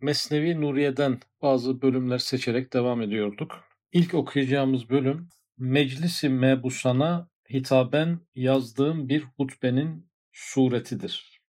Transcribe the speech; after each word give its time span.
Mesnevi 0.00 0.60
Nuriye'den 0.60 1.20
bazı 1.42 1.82
bölümler 1.82 2.18
seçerek 2.18 2.72
devam 2.72 3.02
ediyorduk. 3.02 3.64
İlk 3.92 4.14
okuyacağımız 4.14 4.90
bölüm 4.90 5.28
Meclisi 5.58 6.28
Mebusana 6.28 7.28
hitaben 7.50 8.20
yazdığım 8.34 9.08
bir 9.08 9.22
hutbenin 9.22 10.10
suretidir. 10.32 11.40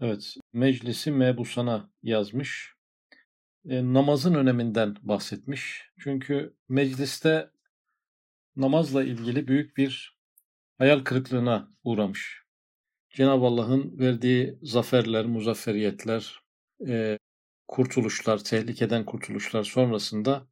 Evet, 0.00 0.36
Meclisi 0.52 1.10
Mebusana 1.10 1.90
yazmış. 2.02 2.74
E, 3.68 3.92
namazın 3.92 4.34
öneminden 4.34 4.96
bahsetmiş. 5.02 5.90
Çünkü 5.98 6.54
mecliste 6.68 7.50
namazla 8.56 9.04
ilgili 9.04 9.48
büyük 9.48 9.76
bir 9.76 10.18
hayal 10.78 11.00
kırıklığına 11.00 11.72
uğramış. 11.84 12.42
Cenab-ı 13.10 13.44
Allah'ın 13.44 13.98
verdiği 13.98 14.58
zaferler, 14.62 15.26
muzafferiyetler, 15.26 16.40
e, 16.88 17.18
kurtuluşlar, 17.68 18.44
tehlikeden 18.44 19.04
kurtuluşlar 19.04 19.64
sonrasında 19.64 20.46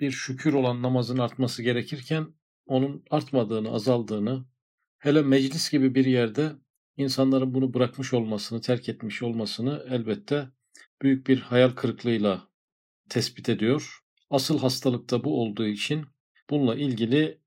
bir 0.00 0.10
şükür 0.10 0.52
olan 0.52 0.82
namazın 0.82 1.18
artması 1.18 1.62
gerekirken 1.62 2.26
onun 2.66 3.04
artmadığını, 3.10 3.70
azaldığını, 3.70 4.44
hele 4.98 5.22
meclis 5.22 5.70
gibi 5.70 5.94
bir 5.94 6.04
yerde 6.04 6.52
insanların 6.96 7.54
bunu 7.54 7.74
bırakmış 7.74 8.14
olmasını, 8.14 8.60
terk 8.60 8.88
etmiş 8.88 9.22
olmasını 9.22 9.86
elbette 9.90 10.48
büyük 11.02 11.26
bir 11.26 11.40
hayal 11.40 11.70
kırıklığıyla 11.70 12.48
tespit 13.08 13.48
ediyor. 13.48 14.00
Asıl 14.30 14.58
hastalık 14.58 15.10
da 15.10 15.24
bu 15.24 15.42
olduğu 15.42 15.66
için 15.66 16.06
bununla 16.50 16.74
ilgili 16.74 17.38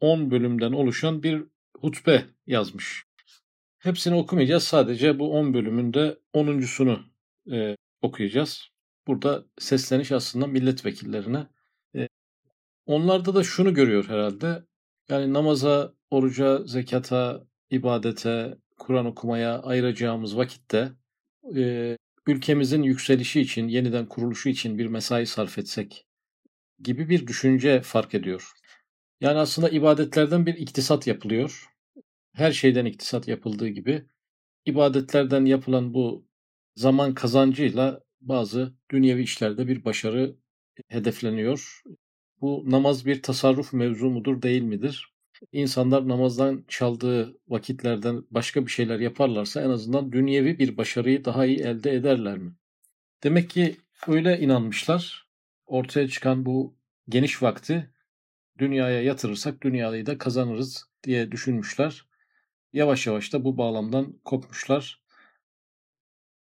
10 0.00 0.30
bölümden 0.30 0.72
oluşan 0.72 1.22
bir 1.22 1.44
hutbe 1.76 2.24
yazmış. 2.46 3.04
Hepsini 3.78 4.14
okumayacağız. 4.14 4.64
Sadece 4.64 5.18
bu 5.18 5.32
10 5.38 5.54
bölümünde 5.54 6.18
10.sunu 6.34 7.04
e, 7.52 7.76
okuyacağız. 8.02 8.68
Burada 9.06 9.44
sesleniş 9.58 10.12
aslında 10.12 10.46
milletvekillerine. 10.46 11.46
E, 11.96 12.08
onlarda 12.86 13.34
da 13.34 13.44
şunu 13.44 13.74
görüyor 13.74 14.08
herhalde. 14.08 14.64
Yani 15.08 15.32
namaza, 15.32 15.94
oruca, 16.10 16.66
zekata, 16.66 17.46
ibadete, 17.70 18.58
Kur'an 18.78 19.06
okumaya 19.06 19.62
ayıracağımız 19.62 20.36
vakitte 20.36 20.92
e, 21.56 21.96
ülkemizin 22.26 22.82
yükselişi 22.82 23.40
için, 23.40 23.68
yeniden 23.68 24.06
kuruluşu 24.06 24.48
için 24.48 24.78
bir 24.78 24.86
mesai 24.86 25.26
sarf 25.26 25.58
etsek 25.58 26.06
gibi 26.82 27.08
bir 27.08 27.26
düşünce 27.26 27.82
fark 27.82 28.14
ediyor. 28.14 28.52
Yani 29.20 29.38
aslında 29.38 29.68
ibadetlerden 29.68 30.46
bir 30.46 30.54
iktisat 30.54 31.06
yapılıyor. 31.06 31.66
Her 32.32 32.52
şeyden 32.52 32.84
iktisat 32.84 33.28
yapıldığı 33.28 33.68
gibi 33.68 34.06
ibadetlerden 34.66 35.44
yapılan 35.44 35.94
bu 35.94 36.29
zaman 36.76 37.14
kazancıyla 37.14 38.00
bazı 38.20 38.74
dünyevi 38.90 39.22
işlerde 39.22 39.68
bir 39.68 39.84
başarı 39.84 40.36
hedefleniyor. 40.88 41.82
Bu 42.40 42.64
namaz 42.66 43.06
bir 43.06 43.22
tasarruf 43.22 43.72
mevzu 43.72 44.10
mudur 44.10 44.42
değil 44.42 44.62
midir? 44.62 45.14
İnsanlar 45.52 46.08
namazdan 46.08 46.64
çaldığı 46.68 47.38
vakitlerden 47.48 48.24
başka 48.30 48.66
bir 48.66 48.70
şeyler 48.70 49.00
yaparlarsa 49.00 49.62
en 49.62 49.70
azından 49.70 50.12
dünyevi 50.12 50.58
bir 50.58 50.76
başarıyı 50.76 51.24
daha 51.24 51.46
iyi 51.46 51.58
elde 51.58 51.92
ederler 51.94 52.38
mi? 52.38 52.52
Demek 53.24 53.50
ki 53.50 53.76
öyle 54.08 54.40
inanmışlar. 54.40 55.28
Ortaya 55.66 56.08
çıkan 56.08 56.46
bu 56.46 56.76
geniş 57.08 57.42
vakti 57.42 57.90
dünyaya 58.58 59.02
yatırırsak 59.02 59.62
dünyayı 59.62 60.06
da 60.06 60.18
kazanırız 60.18 60.84
diye 61.04 61.32
düşünmüşler. 61.32 62.06
Yavaş 62.72 63.06
yavaş 63.06 63.32
da 63.32 63.44
bu 63.44 63.58
bağlamdan 63.58 64.20
kopmuşlar. 64.24 64.99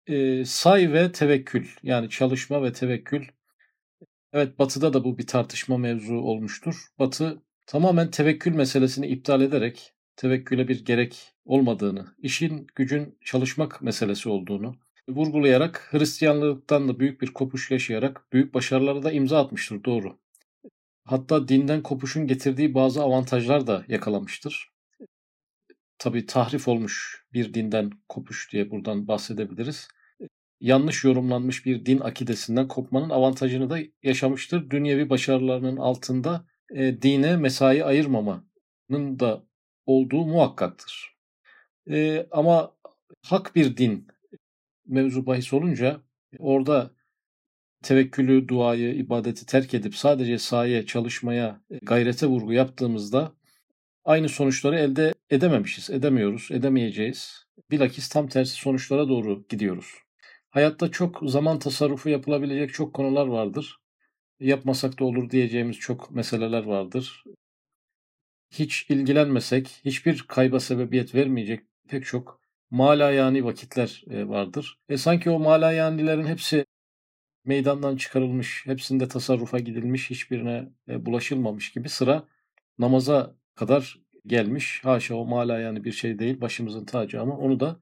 E, 0.07 0.45
say 0.45 0.93
ve 0.93 1.11
tevekkül 1.11 1.67
yani 1.83 2.09
çalışma 2.09 2.63
ve 2.63 2.73
tevekkül. 2.73 3.25
Evet 4.33 4.59
Batı'da 4.59 4.93
da 4.93 5.03
bu 5.03 5.17
bir 5.17 5.27
tartışma 5.27 5.77
mevzu 5.77 6.15
olmuştur. 6.15 6.87
Batı 6.99 7.41
tamamen 7.65 8.11
tevekkül 8.11 8.51
meselesini 8.55 9.07
iptal 9.07 9.41
ederek 9.41 9.93
tevekküle 10.15 10.67
bir 10.67 10.85
gerek 10.85 11.33
olmadığını, 11.45 12.05
işin 12.17 12.67
gücün 12.75 13.17
çalışmak 13.25 13.81
meselesi 13.81 14.29
olduğunu 14.29 14.75
vurgulayarak 15.09 15.87
Hristiyanlıktan 15.91 16.87
da 16.87 16.99
büyük 16.99 17.21
bir 17.21 17.33
kopuş 17.33 17.71
yaşayarak 17.71 18.33
büyük 18.33 18.53
başarılara 18.53 19.03
da 19.03 19.11
imza 19.11 19.39
atmıştır 19.43 19.83
doğru. 19.83 20.19
Hatta 21.05 21.47
dinden 21.47 21.83
kopuşun 21.83 22.27
getirdiği 22.27 22.73
bazı 22.73 23.03
avantajlar 23.03 23.67
da 23.67 23.85
yakalamıştır. 23.87 24.71
Tabi 25.97 26.25
tahrif 26.25 26.67
olmuş 26.67 27.25
bir 27.33 27.53
dinden 27.53 27.91
kopuş 28.09 28.51
diye 28.51 28.71
buradan 28.71 29.07
bahsedebiliriz. 29.07 29.87
Yanlış 30.59 31.03
yorumlanmış 31.03 31.65
bir 31.65 31.85
din 31.85 31.99
akidesinden 31.99 32.67
kopmanın 32.67 33.09
avantajını 33.09 33.69
da 33.69 33.79
yaşamıştır. 34.03 34.69
Dünyevi 34.69 35.09
başarılarının 35.09 35.77
altında 35.77 36.45
e, 36.75 37.01
dine 37.01 37.37
mesai 37.37 37.83
ayırmamanın 37.83 39.19
da 39.19 39.43
olduğu 39.85 40.25
muhakkaktır. 40.25 41.17
E, 41.89 42.27
ama 42.31 42.75
hak 43.23 43.55
bir 43.55 43.77
din 43.77 44.07
mevzu 44.87 45.25
bahis 45.25 45.53
olunca 45.53 46.01
orada 46.39 46.91
tevekkülü, 47.83 48.47
duayı, 48.47 48.95
ibadeti 48.95 49.45
terk 49.45 49.73
edip 49.73 49.95
sadece 49.95 50.37
sahaya, 50.37 50.85
çalışmaya, 50.85 51.61
e, 51.69 51.77
gayrete 51.81 52.27
vurgu 52.27 52.53
yaptığımızda 52.53 53.33
aynı 54.05 54.29
sonuçları 54.29 54.79
elde 54.79 55.13
edememişiz, 55.29 55.89
edemiyoruz, 55.89 56.49
edemeyeceğiz. 56.51 57.47
Bilakis 57.71 58.09
tam 58.09 58.27
tersi 58.27 58.55
sonuçlara 58.55 59.09
doğru 59.09 59.45
gidiyoruz. 59.49 60.06
Hayatta 60.49 60.91
çok 60.91 61.19
zaman 61.25 61.59
tasarrufu 61.59 62.09
yapılabilecek 62.09 62.73
çok 62.73 62.93
konular 62.93 63.27
vardır. 63.27 63.77
Yapmasak 64.39 64.99
da 64.99 65.05
olur 65.05 65.29
diyeceğimiz 65.29 65.77
çok 65.77 66.11
meseleler 66.11 66.63
vardır. 66.63 67.23
Hiç 68.51 68.85
ilgilenmesek, 68.89 69.67
hiçbir 69.85 70.23
kayba 70.27 70.59
sebebiyet 70.59 71.15
vermeyecek 71.15 71.63
pek 71.89 72.05
çok 72.05 72.41
malayani 72.71 73.45
vakitler 73.45 74.03
e, 74.09 74.27
vardır. 74.27 74.79
E 74.89 74.97
sanki 74.97 75.29
o 75.29 75.39
malayanilerin 75.39 76.25
hepsi 76.25 76.65
meydandan 77.45 77.97
çıkarılmış, 77.97 78.65
hepsinde 78.65 79.07
tasarrufa 79.07 79.59
gidilmiş, 79.59 80.09
hiçbirine 80.09 80.69
e, 80.89 81.05
bulaşılmamış 81.05 81.71
gibi 81.71 81.89
sıra 81.89 82.27
namaza 82.79 83.35
kadar 83.55 83.99
gelmiş. 84.25 84.81
Haşa 84.83 85.15
o 85.15 85.25
mala 85.25 85.59
yani 85.59 85.83
bir 85.83 85.91
şey 85.91 86.19
değil, 86.19 86.41
başımızın 86.41 86.85
tacı 86.85 87.21
ama 87.21 87.37
onu 87.37 87.59
da 87.59 87.79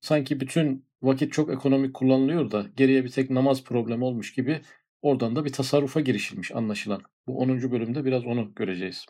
sanki 0.00 0.40
bütün 0.40 0.89
vakit 1.02 1.32
çok 1.32 1.50
ekonomik 1.50 1.94
kullanılıyor 1.94 2.50
da 2.50 2.66
geriye 2.76 3.04
bir 3.04 3.08
tek 3.08 3.30
namaz 3.30 3.64
problemi 3.64 4.04
olmuş 4.04 4.32
gibi 4.32 4.60
oradan 5.02 5.36
da 5.36 5.44
bir 5.44 5.52
tasarrufa 5.52 6.00
girişilmiş 6.00 6.52
anlaşılan. 6.52 7.02
Bu 7.26 7.38
10. 7.38 7.72
bölümde 7.72 8.04
biraz 8.04 8.24
onu 8.26 8.54
göreceğiz. 8.54 9.06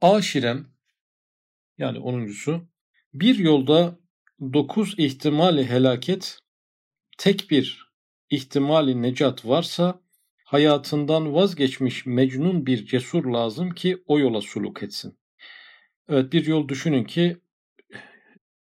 Aşiren 0.00 0.66
yani 1.78 1.98
10.sü 1.98 2.60
bir 3.14 3.38
yolda 3.38 3.98
9 4.40 4.94
ihtimali 4.98 5.66
helaket 5.66 6.38
tek 7.18 7.50
bir 7.50 7.90
ihtimali 8.30 9.02
necat 9.02 9.46
varsa 9.46 10.00
hayatından 10.44 11.34
vazgeçmiş 11.34 12.06
mecnun 12.06 12.66
bir 12.66 12.86
cesur 12.86 13.24
lazım 13.24 13.70
ki 13.70 14.02
o 14.06 14.18
yola 14.18 14.40
suluk 14.40 14.82
etsin. 14.82 15.18
Evet 16.08 16.32
bir 16.32 16.46
yol 16.46 16.68
düşünün 16.68 17.04
ki 17.04 17.36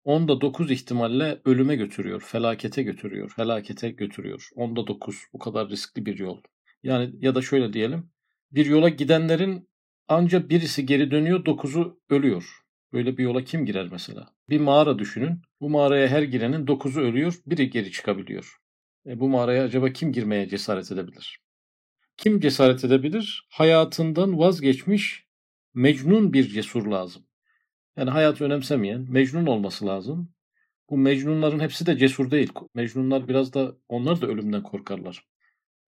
onda 0.09 0.41
dokuz 0.41 0.71
ihtimalle 0.71 1.41
ölüme 1.45 1.77
götürüyor, 1.77 2.21
felakete 2.21 2.83
götürüyor, 2.83 3.33
felakete 3.37 3.91
götürüyor. 3.91 4.49
Onda 4.55 4.87
dokuz 4.87 5.17
bu 5.33 5.39
kadar 5.39 5.69
riskli 5.69 6.07
bir 6.07 6.19
yol. 6.19 6.41
Yani 6.83 7.15
ya 7.21 7.35
da 7.35 7.43
şöyle 7.43 7.73
diyelim 7.73 8.11
bir 8.53 8.67
yola 8.67 8.89
gidenlerin 8.89 9.69
ancak 10.09 10.51
birisi 10.51 10.87
geri 10.87 11.11
dönüyor, 11.11 11.45
dokuzu 11.45 12.01
ölüyor. 12.11 12.45
Böyle 12.93 13.19
bir 13.19 13.25
yola 13.25 13.45
kim 13.45 13.67
girer 13.67 13.89
mesela? 13.93 14.35
Bir 14.49 14.61
mağara 14.61 14.99
düşünün. 14.99 15.43
Bu 15.61 15.71
mağaraya 15.71 16.09
her 16.09 16.23
girenin 16.23 16.67
dokuzu 16.67 17.01
ölüyor, 17.01 17.35
biri 17.47 17.71
geri 17.71 17.91
çıkabiliyor. 17.91 18.57
E, 19.07 19.21
bu 19.21 19.29
mağaraya 19.29 19.65
acaba 19.65 19.93
kim 19.93 20.13
girmeye 20.13 20.49
cesaret 20.49 20.93
edebilir? 20.93 21.41
Kim 22.17 22.41
cesaret 22.41 22.85
edebilir? 22.85 23.47
Hayatından 23.51 24.39
vazgeçmiş 24.39 25.25
mecnun 25.75 26.33
bir 26.33 26.49
cesur 26.49 26.87
lazım. 26.87 27.28
Yani 27.99 28.11
hayatı 28.11 28.45
önemsemeyen, 28.45 29.07
mecnun 29.11 29.47
olması 29.47 29.87
lazım. 29.87 30.35
Bu 30.91 30.99
mecnunların 30.99 31.61
hepsi 31.61 31.87
de 31.87 31.99
cesur 31.99 32.31
değil. 32.31 32.53
Mecnunlar 32.75 33.29
biraz 33.29 33.55
da 33.55 33.77
onlar 33.89 34.21
da 34.21 34.27
ölümden 34.27 34.63
korkarlar. 34.63 35.25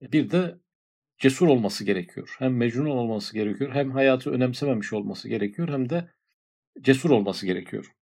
E, 0.02 0.12
bir 0.12 0.30
de 0.30 0.58
cesur 1.18 1.48
olması 1.48 1.84
gerekiyor. 1.84 2.36
Hem 2.38 2.56
mecnun 2.56 2.86
olması 2.86 3.34
gerekiyor, 3.34 3.70
hem 3.74 3.90
hayatı 3.90 4.30
önemsememiş 4.30 4.92
olması 4.92 5.28
gerekiyor, 5.28 5.68
hem 5.68 5.90
de 5.90 6.08
cesur 6.80 7.10
olması 7.10 7.46
gerekiyor. 7.46 7.92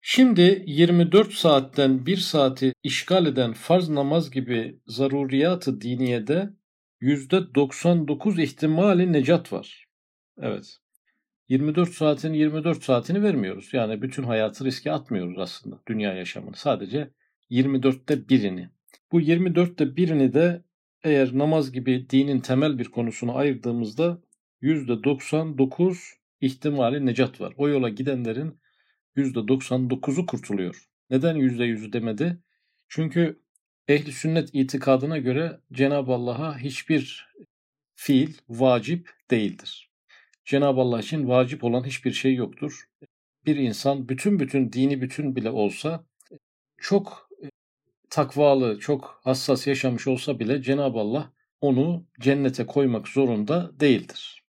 Şimdi 0.00 0.64
24 0.66 1.32
saatten 1.32 2.06
1 2.06 2.16
saati 2.16 2.72
işgal 2.82 3.26
eden 3.26 3.52
farz 3.52 3.88
namaz 3.88 4.30
gibi 4.30 4.80
zaruriyatı 4.86 5.80
diniyede 5.80 6.50
%99 7.00 8.42
ihtimali 8.42 9.12
necat 9.12 9.52
var. 9.52 9.86
Evet. 10.38 10.78
24 11.48 11.88
saatin 11.88 12.32
24 12.32 12.82
saatini 12.82 13.22
vermiyoruz. 13.22 13.68
Yani 13.72 14.02
bütün 14.02 14.22
hayatı 14.22 14.64
riske 14.64 14.92
atmıyoruz 14.92 15.38
aslında 15.38 15.80
dünya 15.88 16.14
yaşamını. 16.14 16.56
Sadece 16.56 17.10
24'te 17.50 18.28
birini. 18.28 18.70
Bu 19.12 19.20
24'te 19.20 19.96
birini 19.96 20.34
de 20.34 20.64
eğer 21.04 21.38
namaz 21.38 21.72
gibi 21.72 22.10
dinin 22.10 22.40
temel 22.40 22.78
bir 22.78 22.84
konusunu 22.84 23.36
ayırdığımızda 23.36 24.22
%99 24.62 25.96
ihtimali 26.40 27.06
necat 27.06 27.40
var. 27.40 27.54
O 27.56 27.68
yola 27.68 27.88
gidenlerin 27.88 28.60
%99'u 29.16 30.26
kurtuluyor. 30.26 30.88
Neden 31.10 31.36
%100'ü 31.36 31.92
demedi? 31.92 32.38
Çünkü 32.88 33.42
ehli 33.88 34.12
sünnet 34.12 34.50
itikadına 34.52 35.18
göre 35.18 35.60
Cenab-ı 35.72 36.12
Allah'a 36.12 36.58
hiçbir 36.58 37.28
fiil 37.94 38.34
vacip 38.48 39.10
değildir. 39.30 39.87
Cenab-ı 40.48 40.80
Allah 40.80 41.00
için 41.00 41.28
vacip 41.28 41.64
olan 41.64 41.84
hiçbir 41.84 42.12
şey 42.12 42.34
yoktur. 42.34 42.84
Bir 43.46 43.56
insan 43.56 44.08
bütün 44.08 44.40
bütün 44.40 44.72
dini 44.72 45.00
bütün 45.00 45.36
bile 45.36 45.50
olsa 45.50 46.06
çok 46.78 47.30
takvalı, 48.10 48.78
çok 48.78 49.20
hassas 49.24 49.66
yaşamış 49.66 50.06
olsa 50.06 50.38
bile 50.38 50.62
Cenab-ı 50.62 50.98
Allah 50.98 51.32
onu 51.60 52.06
cennete 52.20 52.66
koymak 52.66 53.08
zorunda 53.08 53.80
değildir. 53.80 54.44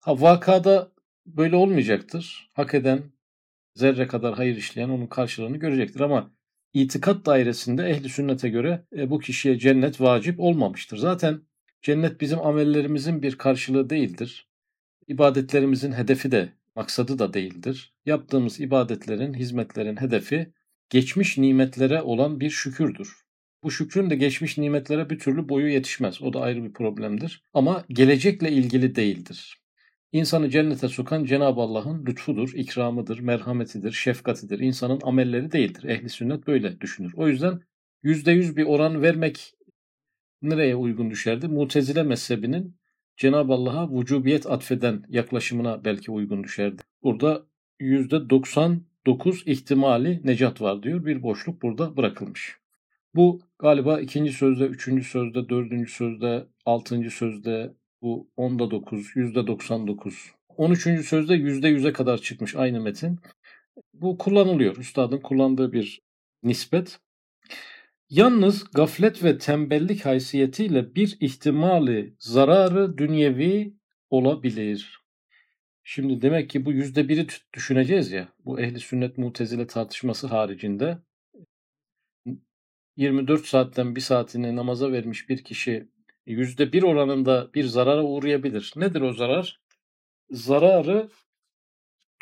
Ha 0.00 0.20
vakada 0.20 0.92
böyle 1.26 1.56
olmayacaktır. 1.56 2.50
Hak 2.54 2.74
eden, 2.74 3.12
zerre 3.74 4.06
kadar 4.06 4.34
hayır 4.34 4.56
işleyen 4.56 4.88
onun 4.88 5.06
karşılığını 5.06 5.56
görecektir 5.56 6.00
ama 6.00 6.30
itikat 6.72 7.26
dairesinde 7.26 7.86
ehli 7.86 8.08
sünnete 8.08 8.48
göre 8.48 8.86
e, 8.96 9.10
bu 9.10 9.18
kişiye 9.18 9.58
cennet 9.58 10.00
vacip 10.00 10.40
olmamıştır. 10.40 10.96
Zaten 10.96 11.42
cennet 11.82 12.20
bizim 12.20 12.40
amellerimizin 12.40 13.22
bir 13.22 13.38
karşılığı 13.38 13.90
değildir. 13.90 14.47
İbadetlerimizin 15.08 15.92
hedefi 15.92 16.30
de 16.30 16.52
maksadı 16.76 17.18
da 17.18 17.34
değildir. 17.34 17.94
Yaptığımız 18.06 18.60
ibadetlerin, 18.60 19.34
hizmetlerin 19.34 19.96
hedefi 19.96 20.52
geçmiş 20.90 21.38
nimetlere 21.38 22.02
olan 22.02 22.40
bir 22.40 22.50
şükürdür. 22.50 23.16
Bu 23.62 23.70
şükrün 23.70 24.10
de 24.10 24.16
geçmiş 24.16 24.58
nimetlere 24.58 25.10
bir 25.10 25.18
türlü 25.18 25.48
boyu 25.48 25.68
yetişmez. 25.72 26.22
O 26.22 26.32
da 26.32 26.40
ayrı 26.40 26.64
bir 26.64 26.72
problemdir. 26.72 27.42
Ama 27.54 27.84
gelecekle 27.88 28.52
ilgili 28.52 28.94
değildir. 28.94 29.58
İnsanı 30.12 30.50
cennete 30.50 30.88
sokan 30.88 31.24
Cenab-ı 31.24 31.60
Allah'ın 31.60 32.06
lütfudur, 32.06 32.52
ikramıdır, 32.54 33.18
merhametidir, 33.18 33.92
şefkatidir. 33.92 34.58
İnsanın 34.58 35.00
amelleri 35.02 35.52
değildir. 35.52 35.84
Ehli 35.84 36.08
sünnet 36.08 36.46
böyle 36.46 36.80
düşünür. 36.80 37.12
O 37.16 37.28
yüzden 37.28 37.60
yüzde 38.02 38.32
yüz 38.32 38.56
bir 38.56 38.64
oran 38.64 39.02
vermek 39.02 39.54
nereye 40.42 40.76
uygun 40.76 41.10
düşerdi? 41.10 41.48
Mutezile 41.48 42.02
mezhebinin 42.02 42.78
Cenab-ı 43.18 43.52
Allah'a 43.52 43.90
vücubiyet 43.90 44.46
atfeden 44.46 45.04
yaklaşımına 45.08 45.84
belki 45.84 46.10
uygun 46.10 46.44
düşerdi. 46.44 46.82
Burada 47.02 47.46
yüzde 47.80 48.30
99 48.30 49.42
ihtimali 49.46 50.20
necat 50.24 50.60
var 50.60 50.82
diyor. 50.82 51.04
Bir 51.04 51.22
boşluk 51.22 51.62
burada 51.62 51.96
bırakılmış. 51.96 52.56
Bu 53.14 53.40
galiba 53.58 54.00
ikinci 54.00 54.32
sözde, 54.32 54.64
üçüncü 54.64 55.04
sözde, 55.04 55.48
dördüncü 55.48 55.92
sözde, 55.92 56.46
altıncı 56.66 57.10
sözde, 57.10 57.74
bu 58.02 58.30
onda 58.36 58.70
dokuz, 58.70 59.06
yüzde 59.14 59.46
doksan 59.46 59.86
dokuz. 59.86 60.30
On 60.56 60.70
üçüncü 60.70 61.02
sözde 61.02 61.34
yüzde 61.34 61.68
yüze 61.68 61.92
kadar 61.92 62.18
çıkmış 62.18 62.56
aynı 62.56 62.80
metin. 62.80 63.18
Bu 63.94 64.18
kullanılıyor. 64.18 64.76
Üstadın 64.76 65.18
kullandığı 65.18 65.72
bir 65.72 66.00
nispet. 66.42 67.00
Yalnız 68.10 68.64
gaflet 68.70 69.24
ve 69.24 69.38
tembellik 69.38 70.06
haysiyetiyle 70.06 70.94
bir 70.94 71.16
ihtimali 71.20 72.14
zararı 72.18 72.98
dünyevi 72.98 73.74
olabilir. 74.10 74.98
Şimdi 75.82 76.22
demek 76.22 76.50
ki 76.50 76.64
bu 76.64 76.72
yüzde 76.72 77.08
biri 77.08 77.26
düşüneceğiz 77.54 78.12
ya. 78.12 78.28
Bu 78.44 78.60
ehli 78.60 78.80
sünnet 78.80 79.18
mutezile 79.18 79.66
tartışması 79.66 80.26
haricinde 80.26 80.98
24 82.96 83.46
saatten 83.46 83.96
bir 83.96 84.00
saatini 84.00 84.56
namaza 84.56 84.92
vermiş 84.92 85.28
bir 85.28 85.44
kişi 85.44 85.88
yüzde 86.26 86.72
bir 86.72 86.82
oranında 86.82 87.50
bir 87.54 87.64
zarara 87.64 88.04
uğrayabilir. 88.04 88.72
Nedir 88.76 89.00
o 89.00 89.12
zarar? 89.12 89.60
Zararı 90.30 91.08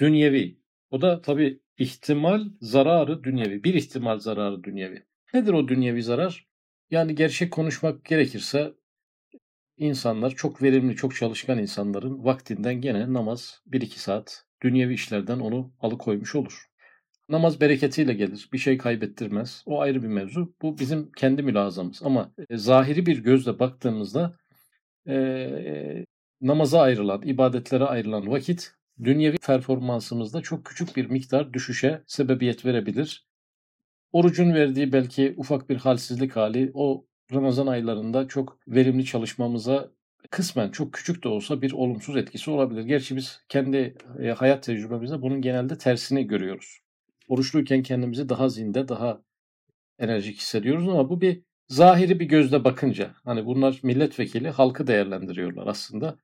dünyevi. 0.01 0.59
O 0.91 1.01
da 1.01 1.23
tabi 1.23 1.61
ihtimal 1.79 2.45
zararı 2.61 3.25
dünyevi. 3.25 3.65
Bir 3.65 3.75
ihtimal 3.75 4.19
zararı 4.19 4.65
dünyevi. 4.65 5.07
Nedir 5.35 5.53
o 5.53 5.69
dünyevi 5.69 6.03
zarar? 6.03 6.47
Yani 6.91 7.15
gerçek 7.15 7.53
konuşmak 7.53 8.05
gerekirse 8.05 8.75
insanlar 9.77 10.31
çok 10.31 10.63
verimli, 10.63 10.97
çok 10.97 11.15
çalışkan 11.17 11.59
insanların 11.59 12.25
vaktinden 12.25 12.81
gene 12.81 13.13
namaz 13.13 13.63
1-2 13.67 13.99
saat 13.99 14.45
dünyevi 14.63 14.95
işlerden 14.95 15.39
onu 15.39 15.73
alıkoymuş 15.81 16.35
olur. 16.35 16.67
Namaz 17.29 17.61
bereketiyle 17.61 18.15
gelir. 18.15 18.49
Bir 18.53 18.59
şey 18.59 18.79
kaybettirmez. 18.79 19.63
O 19.67 19.81
ayrı 19.81 20.03
bir 20.03 20.09
mevzu. 20.09 20.55
Bu 20.63 20.79
bizim 20.79 21.13
kendi 21.13 21.43
mülazamız. 21.43 22.03
Ama 22.05 22.33
e, 22.51 22.57
zahiri 22.57 23.07
bir 23.07 23.19
gözle 23.19 23.59
baktığımızda 23.59 24.37
e, 25.07 25.15
e, 25.15 26.07
namaza 26.41 26.81
ayrılan, 26.81 27.23
ibadetlere 27.23 27.85
ayrılan 27.85 28.31
vakit 28.31 28.73
dünyevi 29.05 29.37
performansımızda 29.39 30.43
çok 30.43 30.65
küçük 30.65 30.97
bir 30.97 31.11
miktar 31.11 31.53
düşüşe 31.53 32.03
sebebiyet 32.07 32.65
verebilir. 32.65 33.26
Orucun 34.13 34.55
verdiği 34.55 34.93
belki 34.93 35.35
ufak 35.37 35.71
bir 35.71 35.77
halsizlik 35.77 36.37
hali 36.37 36.71
o 36.75 37.07
Ramazan 37.33 37.67
aylarında 37.67 38.29
çok 38.29 38.59
verimli 38.69 39.05
çalışmamıza 39.05 39.91
kısmen 40.31 40.71
çok 40.71 40.93
küçük 40.93 41.25
de 41.25 41.29
olsa 41.29 41.63
bir 41.63 41.73
olumsuz 41.73 42.17
etkisi 42.17 42.51
olabilir. 42.51 42.85
Gerçi 42.85 43.17
biz 43.17 43.41
kendi 43.49 43.97
e, 44.23 44.29
hayat 44.29 44.63
tecrübemizde 44.63 45.23
bunun 45.23 45.43
genelde 45.43 45.79
tersini 45.79 46.27
görüyoruz 46.27 46.81
oruçluyken 47.29 47.83
kendimizi 47.83 48.29
daha 48.29 48.49
zinde, 48.49 48.89
daha 48.89 49.23
enerjik 49.99 50.39
hissediyoruz 50.39 50.89
ama 50.89 51.09
bu 51.09 51.21
bir 51.21 51.43
zahiri 51.69 52.21
bir 52.21 52.27
gözle 52.27 52.65
bakınca 52.65 53.15
hani 53.25 53.47
bunlar 53.47 53.81
milletvekili 53.83 54.51
halkı 54.51 54.87
değerlendiriyorlar 54.87 55.67
aslında. 55.67 56.19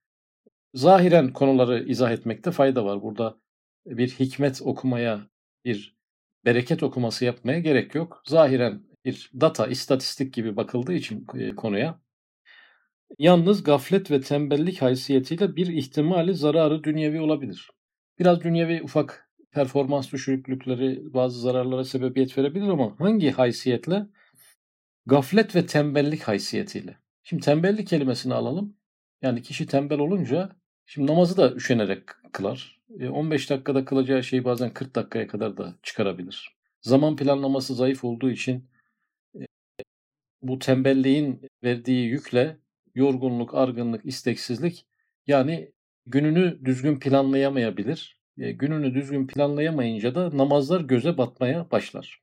Zahiren 0.74 1.32
konuları 1.32 1.84
izah 1.84 2.12
etmekte 2.12 2.50
fayda 2.50 2.84
var. 2.84 3.02
Burada 3.02 3.38
bir 3.86 4.08
hikmet 4.08 4.62
okumaya, 4.62 5.20
bir 5.64 5.96
bereket 6.44 6.82
okuması 6.82 7.24
yapmaya 7.24 7.58
gerek 7.58 7.94
yok. 7.94 8.22
Zahiren 8.26 8.82
bir 9.04 9.30
data, 9.40 9.66
istatistik 9.66 10.34
gibi 10.34 10.56
bakıldığı 10.56 10.92
için 10.92 11.26
e, 11.34 11.54
konuya 11.54 12.00
yalnız 13.18 13.62
gaflet 13.62 14.10
ve 14.10 14.20
tembellik 14.20 14.82
haysiyetiyle 14.82 15.56
bir 15.56 15.66
ihtimali 15.66 16.34
zararı 16.34 16.84
dünyevi 16.84 17.20
olabilir. 17.20 17.70
Biraz 18.18 18.40
dünyevi 18.40 18.82
ufak 18.82 19.30
performans 19.50 20.12
düşüklükleri 20.12 21.14
bazı 21.14 21.40
zararlara 21.40 21.84
sebebiyet 21.84 22.38
verebilir 22.38 22.68
ama 22.68 22.94
hangi 22.98 23.30
haysiyetle? 23.30 24.06
Gaflet 25.06 25.56
ve 25.56 25.66
tembellik 25.66 26.22
haysiyetiyle. 26.22 26.98
Şimdi 27.22 27.42
tembellik 27.42 27.88
kelimesini 27.88 28.34
alalım. 28.34 28.76
Yani 29.22 29.42
kişi 29.42 29.66
tembel 29.66 29.98
olunca 29.98 30.56
şimdi 30.86 31.12
namazı 31.12 31.36
da 31.36 31.54
üşenerek 31.54 32.02
kılar. 32.32 32.82
15 33.10 33.46
e, 33.46 33.54
dakikada 33.54 33.84
kılacağı 33.84 34.22
şeyi 34.22 34.44
bazen 34.44 34.74
40 34.74 34.94
dakikaya 34.94 35.26
kadar 35.26 35.56
da 35.56 35.74
çıkarabilir. 35.82 36.56
Zaman 36.80 37.16
planlaması 37.16 37.74
zayıf 37.74 38.04
olduğu 38.04 38.30
için 38.30 38.68
e, 39.34 39.46
bu 40.42 40.58
tembelliğin 40.58 41.50
verdiği 41.64 42.08
yükle 42.08 42.56
yorgunluk, 42.94 43.54
argınlık, 43.54 44.06
isteksizlik 44.06 44.86
yani 45.26 45.72
gününü 46.06 46.64
düzgün 46.64 47.00
planlayamayabilir 47.00 48.22
e, 48.38 48.52
gününü 48.52 48.94
düzgün 48.94 49.26
planlayamayınca 49.26 50.14
da 50.14 50.36
namazlar 50.36 50.80
göze 50.80 51.18
batmaya 51.18 51.70
başlar. 51.70 52.22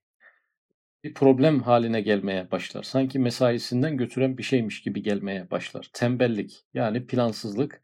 Bir 1.03 1.13
problem 1.13 1.59
haline 1.61 2.01
gelmeye 2.01 2.51
başlar. 2.51 2.83
Sanki 2.83 3.19
mesaisinden 3.19 3.97
götüren 3.97 4.37
bir 4.37 4.43
şeymiş 4.43 4.81
gibi 4.81 5.03
gelmeye 5.03 5.51
başlar. 5.51 5.89
Tembellik 5.93 6.65
yani 6.73 7.07
plansızlık, 7.07 7.81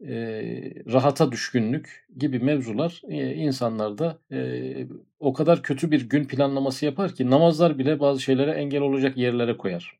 e, 0.00 0.12
rahata 0.92 1.32
düşkünlük 1.32 2.06
gibi 2.16 2.38
mevzular 2.38 3.02
e, 3.08 3.34
insanlarda 3.34 4.18
e, 4.32 4.86
o 5.20 5.32
kadar 5.32 5.62
kötü 5.62 5.90
bir 5.90 6.08
gün 6.08 6.24
planlaması 6.24 6.84
yapar 6.84 7.14
ki 7.14 7.30
namazlar 7.30 7.78
bile 7.78 8.00
bazı 8.00 8.20
şeylere 8.20 8.50
engel 8.50 8.80
olacak 8.80 9.16
yerlere 9.16 9.56
koyar. 9.56 9.98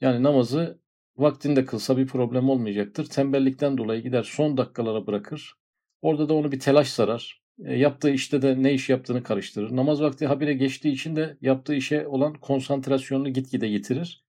Yani 0.00 0.22
namazı 0.22 0.78
vaktinde 1.16 1.64
kılsa 1.64 1.96
bir 1.96 2.06
problem 2.06 2.48
olmayacaktır. 2.48 3.06
Tembellikten 3.06 3.78
dolayı 3.78 4.02
gider 4.02 4.22
son 4.22 4.56
dakikalara 4.56 5.06
bırakır. 5.06 5.54
Orada 6.02 6.28
da 6.28 6.34
onu 6.34 6.52
bir 6.52 6.60
telaş 6.60 6.88
sarar. 6.88 7.42
E, 7.64 7.76
yaptığı 7.76 8.10
işte 8.10 8.42
de 8.42 8.62
ne 8.62 8.74
iş 8.74 8.88
yaptığını 8.88 9.22
karıştırır. 9.22 9.76
Namaz 9.76 10.02
vakti 10.02 10.26
habire 10.26 10.54
geçtiği 10.54 10.92
için 10.92 11.16
de 11.16 11.36
yaptığı 11.40 11.74
işe 11.74 12.06
olan 12.06 12.34
konsantrasyonunu 12.34 13.28
gitgide 13.28 13.66
yitirir. 13.66 14.24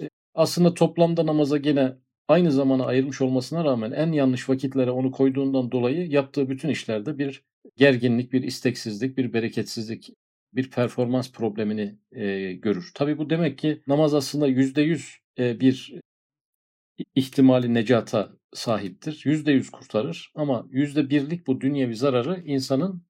E, 0.00 0.08
aslında 0.34 0.74
toplamda 0.74 1.26
namaza 1.26 1.56
gene 1.56 1.96
aynı 2.28 2.52
zamana 2.52 2.84
ayırmış 2.84 3.20
olmasına 3.20 3.64
rağmen 3.64 3.92
en 3.92 4.12
yanlış 4.12 4.48
vakitlere 4.48 4.90
onu 4.90 5.10
koyduğundan 5.10 5.72
dolayı 5.72 6.10
yaptığı 6.10 6.48
bütün 6.48 6.68
işlerde 6.68 7.18
bir 7.18 7.42
gerginlik, 7.76 8.32
bir 8.32 8.42
isteksizlik, 8.42 9.16
bir 9.16 9.32
bereketsizlik, 9.32 10.14
bir 10.52 10.70
performans 10.70 11.32
problemini 11.32 11.98
e, 12.12 12.52
görür. 12.52 12.90
Tabii 12.94 13.18
bu 13.18 13.30
demek 13.30 13.58
ki 13.58 13.82
namaz 13.86 14.14
aslında 14.14 14.46
yüzde 14.46 14.82
yüz 14.82 15.18
e, 15.38 15.60
bir 15.60 15.94
ihtimali 17.14 17.74
necata 17.74 18.32
sahiptir. 18.52 19.22
Yüzde 19.24 19.52
yüz 19.52 19.70
kurtarır 19.70 20.32
ama 20.34 20.66
yüzde 20.70 21.10
birlik 21.10 21.46
bu 21.46 21.60
dünyevi 21.60 21.96
zararı 21.96 22.42
insanın 22.44 23.02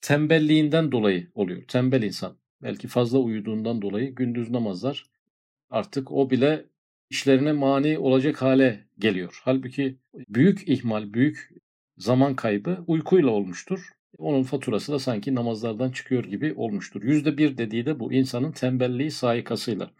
tembelliğinden 0.00 0.92
dolayı 0.92 1.30
oluyor. 1.34 1.62
Tembel 1.68 2.02
insan. 2.02 2.38
Belki 2.62 2.88
fazla 2.88 3.18
uyuduğundan 3.18 3.82
dolayı 3.82 4.14
gündüz 4.14 4.50
namazlar 4.50 5.04
artık 5.70 6.12
o 6.12 6.30
bile 6.30 6.66
işlerine 7.10 7.52
mani 7.52 7.98
olacak 7.98 8.42
hale 8.42 8.88
geliyor. 8.98 9.40
Halbuki 9.44 9.98
büyük 10.28 10.68
ihmal, 10.68 11.12
büyük 11.12 11.50
zaman 11.96 12.36
kaybı 12.36 12.84
uykuyla 12.86 13.30
olmuştur. 13.30 13.88
Onun 14.18 14.42
faturası 14.42 14.92
da 14.92 14.98
sanki 14.98 15.34
namazlardan 15.34 15.90
çıkıyor 15.90 16.24
gibi 16.24 16.54
olmuştur. 16.56 17.02
Yüzde 17.02 17.38
bir 17.38 17.58
dediği 17.58 17.86
de 17.86 18.00
bu 18.00 18.12
insanın 18.12 18.52
tembelliği 18.52 19.10
sayikasıyla. 19.10 19.90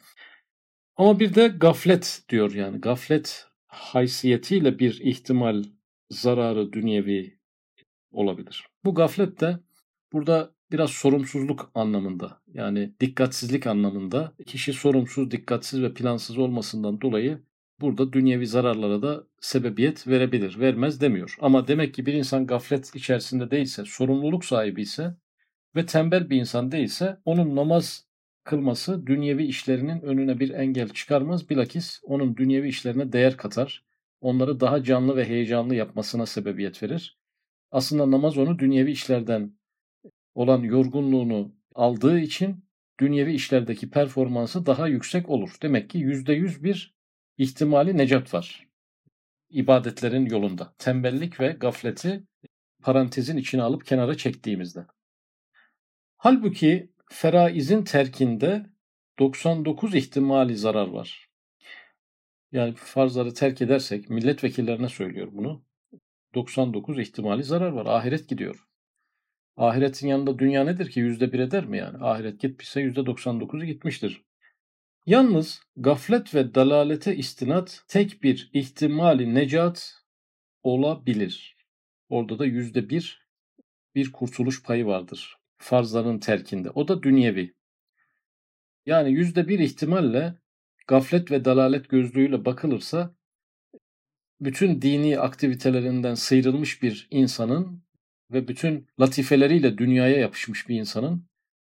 Ama 0.97 1.21
bir 1.21 1.35
de 1.35 1.49
gaflet 1.49 2.23
diyor 2.29 2.55
yani. 2.55 2.81
Gaflet 2.81 3.47
haysiyetiyle 3.67 4.79
bir 4.79 5.01
ihtimal 5.01 5.65
zararı 6.11 6.73
dünyevi 6.73 7.39
olabilir. 8.11 8.67
Bu 8.85 8.95
gaflet 8.95 9.41
de 9.41 9.59
burada 10.13 10.55
biraz 10.73 10.91
sorumsuzluk 10.91 11.71
anlamında 11.75 12.41
yani 12.55 12.93
dikkatsizlik 13.01 13.67
anlamında 13.67 14.33
kişi 14.47 14.73
sorumsuz, 14.73 15.31
dikkatsiz 15.31 15.83
ve 15.83 15.95
plansız 15.95 16.39
olmasından 16.39 17.01
dolayı 17.01 17.43
burada 17.81 18.13
dünyevi 18.13 18.47
zararlara 18.47 19.03
da 19.03 19.25
sebebiyet 19.41 20.09
verebilir. 20.09 20.61
Vermez 20.61 21.01
demiyor. 21.01 21.37
Ama 21.41 21.69
demek 21.69 21.95
ki 21.95 22.07
bir 22.07 22.15
insan 22.15 22.47
gaflet 22.47 22.95
içerisinde 22.95 23.51
değilse, 23.51 23.85
sorumluluk 23.87 24.45
sahibi 24.45 24.83
ise 24.83 25.17
ve 25.77 25.87
tembel 25.87 26.31
bir 26.31 26.37
insan 26.37 26.73
değilse 26.73 27.19
onun 27.25 27.57
namaz 27.57 28.07
kılması 28.45 29.07
dünyevi 29.07 29.45
işlerinin 29.47 30.03
önüne 30.03 30.41
bir 30.41 30.51
engel 30.51 30.89
çıkarmaz. 30.89 31.51
Bilakis 31.51 32.01
onun 32.05 32.37
dünyevi 32.37 32.69
işlerine 32.69 33.13
değer 33.13 33.37
katar. 33.37 33.85
Onları 34.21 34.61
daha 34.61 34.83
canlı 34.83 35.17
ve 35.17 35.25
heyecanlı 35.25 35.75
yapmasına 35.75 36.27
sebebiyet 36.27 36.83
verir. 36.83 37.19
Aslında 37.71 38.11
namaz 38.11 38.39
onu 38.39 38.59
dünyevi 38.59 38.91
işlerden 38.91 39.58
olan 40.39 40.63
yorgunluğunu 40.63 41.55
aldığı 41.75 42.19
için 42.19 42.65
dünyevi 43.01 43.35
işlerdeki 43.35 43.91
performansı 43.91 44.67
daha 44.67 44.89
yüksek 44.89 45.31
olur. 45.31 45.55
Demek 45.63 45.91
ki 45.91 45.99
yüzde 45.99 46.33
yüz 46.33 46.65
bir 46.65 46.95
ihtimali 47.39 47.97
necat 47.97 48.35
var. 48.35 48.69
İbadetlerin 49.51 50.27
yolunda. 50.27 50.75
Tembellik 50.79 51.41
ve 51.41 51.49
gafleti 51.49 52.25
parantezin 52.83 53.37
içine 53.37 53.63
alıp 53.63 53.87
kenara 53.87 54.17
çektiğimizde. 54.17 54.87
Halbuki 56.17 56.93
feraizin 57.11 57.85
terkinde 57.85 58.67
99 59.19 59.95
ihtimali 59.95 60.57
zarar 60.57 60.89
var. 60.89 61.29
Yani 62.53 62.75
farzları 62.75 63.35
terk 63.35 63.63
edersek 63.63 64.11
milletvekillerine 64.11 64.89
söylüyor 64.89 65.29
bunu. 65.33 65.65
99 66.35 66.99
ihtimali 66.99 67.45
zarar 67.45 67.71
var. 67.71 67.87
Ahiret 67.87 68.29
gidiyor. 68.29 68.68
Ahiretin 69.59 70.09
yanında 70.09 70.39
dünya 70.39 70.65
nedir 70.65 70.91
ki? 70.91 71.01
Yüzde 71.01 71.33
bir 71.33 71.39
eder 71.39 71.65
mi 71.65 71.79
yani? 71.79 72.05
Ahiret 72.05 72.41
gitmişse 72.41 72.81
yüzde 72.81 73.01
99'u 73.01 73.65
gitmiştir. 73.65 74.25
Yalnız 75.07 75.63
gaflet 75.77 76.35
ve 76.35 76.55
dalalete 76.55 77.17
istinat 77.17 77.85
tek 77.89 78.23
bir 78.23 78.51
ihtimali 78.53 79.35
necat 79.35 79.95
olabilir. 80.63 81.57
Orada 82.09 82.39
da 82.39 82.47
yüzde 82.47 82.91
bir 82.91 83.29
bir 83.95 84.13
kurtuluş 84.13 84.63
payı 84.63 84.87
vardır. 84.87 85.37
Farzların 85.57 86.19
terkinde. 86.19 86.71
O 86.71 86.89
da 86.89 87.03
dünyevi. 87.03 87.55
Yani 88.87 89.13
yüzde 89.13 89.49
bir 89.49 89.59
ihtimalle 89.59 90.35
gaflet 90.87 91.31
ve 91.31 91.45
dalalet 91.45 91.89
gözlüğüyle 91.89 92.45
bakılırsa 92.45 93.15
bütün 94.41 94.83
dini 94.83 95.19
aktivitelerinden 95.19 96.15
sıyrılmış 96.15 96.83
bir 96.83 97.09
insanın 97.11 97.88
ve 98.33 98.49
bütün 98.49 98.87
latifeleriyle 99.01 99.79
dünyaya 99.79 100.17
yapışmış 100.17 100.69
bir 100.69 100.77
insanın 100.77 101.25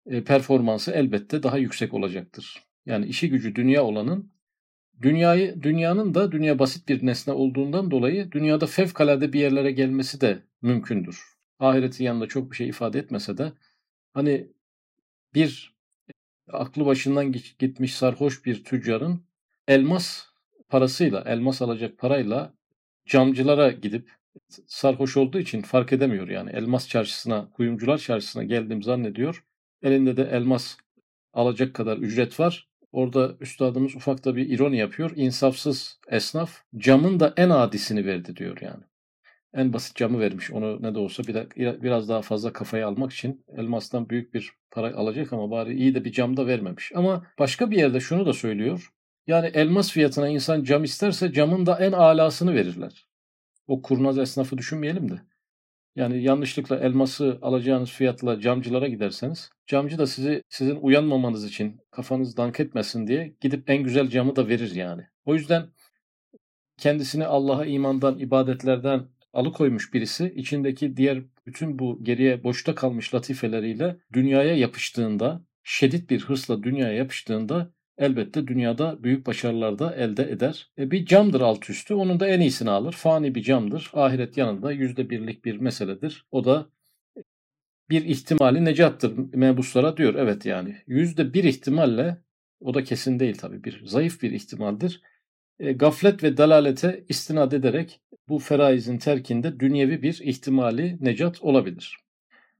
e, 0.07 0.25
performansı 0.25 0.91
elbette 0.91 1.43
daha 1.43 1.59
yüksek 1.59 1.95
olacaktır. 1.95 2.63
Yani 2.87 3.07
işi 3.07 3.31
gücü 3.31 3.55
dünya 3.55 3.85
olanın 3.85 4.33
dünyayı 5.03 5.63
dünyanın 5.63 6.15
da 6.15 6.33
dünya 6.33 6.59
basit 6.59 6.89
bir 6.89 7.07
nesne 7.07 7.33
olduğundan 7.33 7.91
dolayı 7.91 8.33
dünyada 8.33 8.67
fevkalade 8.67 9.33
bir 9.33 9.41
yerlere 9.41 9.73
gelmesi 9.73 10.21
de 10.21 10.43
mümkündür. 10.63 11.23
Ahiretin 11.59 12.05
yanında 12.05 12.27
çok 12.27 12.51
bir 12.51 12.57
şey 12.57 12.69
ifade 12.69 12.99
etmese 12.99 13.39
de 13.39 13.53
hani 14.15 14.49
bir 15.35 15.75
aklı 16.49 16.87
başından 16.87 17.33
gitmiş 17.33 17.95
sarhoş 17.95 18.45
bir 18.47 18.65
tüccarın 18.65 19.25
elmas 19.69 20.27
parasıyla, 20.69 21.25
elmas 21.27 21.63
alacak 21.63 21.99
parayla 21.99 22.55
camcılara 23.07 23.71
gidip 23.71 24.20
sarhoş 24.67 25.17
olduğu 25.17 25.39
için 25.39 25.63
fark 25.63 25.93
edemiyor 25.93 26.29
yani. 26.29 26.51
Elmas 26.51 26.89
çarşısına, 26.89 27.51
kuyumcular 27.51 27.99
çarşısına 27.99 28.43
geldim 28.43 28.83
zannediyor. 28.83 29.45
Elinde 29.83 30.17
de 30.17 30.23
elmas 30.33 30.77
alacak 31.33 31.75
kadar 31.75 31.97
ücret 31.97 32.41
var. 32.41 32.69
Orada 32.93 33.37
üstadımız 33.41 33.97
ufakta 33.97 34.37
bir 34.37 34.51
ironi 34.51 34.77
yapıyor. 34.77 35.13
İnsafsız 35.17 36.01
esnaf 36.09 36.63
camın 36.77 37.21
da 37.21 37.35
en 37.37 37.51
adisini 37.51 38.07
verdi 38.07 38.37
diyor 38.37 38.59
yani. 38.61 38.85
En 39.55 39.73
basit 39.73 39.97
camı 39.97 40.21
vermiş. 40.21 40.51
Onu 40.51 40.83
ne 40.83 40.95
de 40.95 40.99
olsa 40.99 41.23
biraz 41.57 42.09
daha 42.09 42.23
fazla 42.23 42.53
kafaya 42.53 42.89
almak 42.89 43.13
için 43.13 43.45
elmastan 43.57 44.09
büyük 44.09 44.35
bir 44.35 44.51
para 44.71 44.95
alacak 44.95 45.33
ama 45.33 45.51
bari 45.51 45.75
iyi 45.75 45.95
de 45.95 46.05
bir 46.05 46.13
cam 46.13 46.37
da 46.37 46.47
vermemiş. 46.47 46.93
Ama 46.95 47.27
başka 47.39 47.71
bir 47.71 47.77
yerde 47.77 48.01
şunu 48.01 48.27
da 48.27 48.33
söylüyor. 48.33 48.93
Yani 49.27 49.47
elmas 49.55 49.91
fiyatına 49.91 50.29
insan 50.29 50.65
cam 50.65 50.85
isterse 50.85 51.33
camın 51.33 51.67
da 51.67 51.79
en 51.79 51.93
alasını 51.93 52.55
verirler 52.55 53.10
o 53.71 53.83
kurnaz 53.83 54.19
esnafı 54.19 54.59
düşünmeyelim 54.59 55.11
de. 55.11 55.21
Yani 55.97 56.23
yanlışlıkla 56.23 56.79
elması 56.79 57.39
alacağınız 57.43 57.91
fiyatla 57.91 58.41
camcılara 58.41 58.89
giderseniz 58.89 59.51
camcı 59.67 59.99
da 59.99 60.07
sizi 60.07 60.43
sizin 60.49 60.77
uyanmamanız 60.77 61.45
için 61.45 61.81
kafanız 61.91 62.37
dank 62.37 62.61
etmesin 62.61 63.07
diye 63.07 63.37
gidip 63.41 63.71
en 63.71 63.83
güzel 63.83 64.09
camı 64.09 64.37
da 64.37 64.49
verir 64.49 64.75
yani. 64.75 65.03
O 65.25 65.35
yüzden 65.35 65.67
kendisini 66.79 67.27
Allah'a 67.27 67.67
imandan, 67.67 68.19
ibadetlerden 68.19 69.09
alıkoymuş 69.33 69.95
birisi 69.95 70.33
içindeki 70.37 70.97
diğer 70.97 71.23
bütün 71.47 71.79
bu 71.79 72.05
geriye 72.05 72.45
boşta 72.45 72.75
kalmış 72.75 73.15
latifeleriyle 73.15 73.97
dünyaya 74.13 74.57
yapıştığında, 74.57 75.45
şiddet 75.63 76.11
bir 76.11 76.21
hırsla 76.21 76.63
dünyaya 76.63 76.95
yapıştığında 76.95 77.73
elbette 78.01 78.47
dünyada 78.47 79.03
büyük 79.03 79.27
başarılar 79.27 79.79
da 79.79 79.95
elde 79.95 80.31
eder. 80.31 80.71
E, 80.79 80.91
bir 80.91 81.07
camdır 81.07 81.41
alt 81.41 81.71
üstü. 81.71 81.95
Onun 81.95 82.21
da 82.21 82.29
en 82.29 82.41
iyisini 82.41 82.71
alır. 82.71 82.93
Fani 82.93 83.35
bir 83.35 83.43
camdır. 83.43 83.91
Ahiret 83.95 84.37
yanında 84.37 84.73
yüzde 84.73 85.11
birlik 85.11 85.45
bir 85.45 85.57
meseledir. 85.57 86.27
O 86.31 86.45
da 86.45 86.67
bir 87.91 88.05
ihtimali 88.05 88.65
necattır 88.65 89.13
mebuslara 89.35 89.97
diyor. 89.97 90.15
Evet 90.15 90.47
yani 90.47 90.77
yüzde 90.87 91.35
bir 91.35 91.45
ihtimalle 91.45 92.17
o 92.61 92.75
da 92.75 92.85
kesin 92.85 93.21
değil 93.21 93.39
tabii 93.39 93.65
bir 93.65 93.87
zayıf 93.87 94.23
bir 94.23 94.31
ihtimaldir. 94.31 95.03
E, 95.59 95.73
gaflet 95.73 96.23
ve 96.23 96.37
dalalete 96.37 97.05
istinad 97.09 97.53
ederek 97.53 98.01
bu 98.29 98.39
feraizin 98.39 98.99
terkinde 98.99 99.61
dünyevi 99.61 100.03
bir 100.03 100.21
ihtimali 100.25 100.99
necat 101.01 101.43
olabilir. 101.43 101.97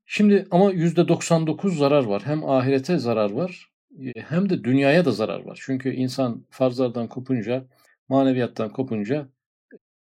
Şimdi 0.07 0.47
ama 0.51 0.71
yüzde 0.71 1.09
99 1.09 1.79
zarar 1.79 2.05
var. 2.05 2.23
Hem 2.25 2.45
ahirete 2.45 2.99
zarar 2.99 3.31
var 3.31 3.70
hem 4.17 4.51
de 4.51 4.65
dünyaya 4.65 5.05
da 5.05 5.13
zarar 5.13 5.41
var. 5.41 5.61
Çünkü 5.63 5.91
insan 5.91 6.47
farzlardan 6.51 7.09
kopunca, 7.09 7.67
maneviyattan 8.09 8.73
kopunca 8.73 9.29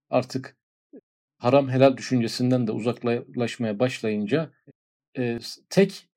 artık 0.09 0.57
haram 1.37 1.69
helal 1.69 1.97
düşüncesinden 1.97 2.67
de 2.67 2.71
uzaklaşmaya 2.71 3.79
başlayınca 3.79 4.51
e, 5.17 5.39
tek 5.69 6.07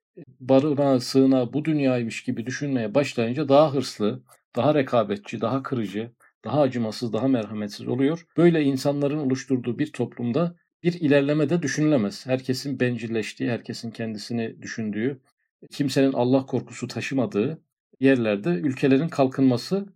barınağı 0.41 1.01
sığınağı 1.01 1.53
bu 1.53 1.65
dünyaymış 1.65 2.25
gibi 2.25 2.47
düşünmeye 2.47 2.95
başlayınca 2.95 3.49
daha 3.49 3.75
hırslı, 3.75 4.23
daha 4.57 4.75
rekabetçi, 4.75 5.41
daha 5.41 5.63
kırıcı, 5.63 6.13
daha 6.45 6.61
acımasız, 6.61 7.13
daha 7.13 7.29
merhametsiz 7.29 7.89
oluyor. 7.89 8.27
Böyle 8.37 8.63
insanların 8.63 9.19
oluşturduğu 9.19 9.79
bir 9.79 9.93
toplumda 9.93 10.57
bir 10.83 10.93
ilerleme 10.93 11.51
de 11.51 11.63
düşünülemez. 11.63 12.27
Herkesin 12.27 12.81
bencilleştiği, 12.81 13.51
herkesin 13.51 13.91
kendisini 13.91 14.63
düşündüğü, 14.63 15.21
kimsenin 15.71 16.13
Allah 16.13 16.47
korkusu 16.47 16.89
taşımadığı 16.89 17.63
yerlerde 18.01 18.49
ülkelerin 18.49 19.09
kalkınması 19.09 19.87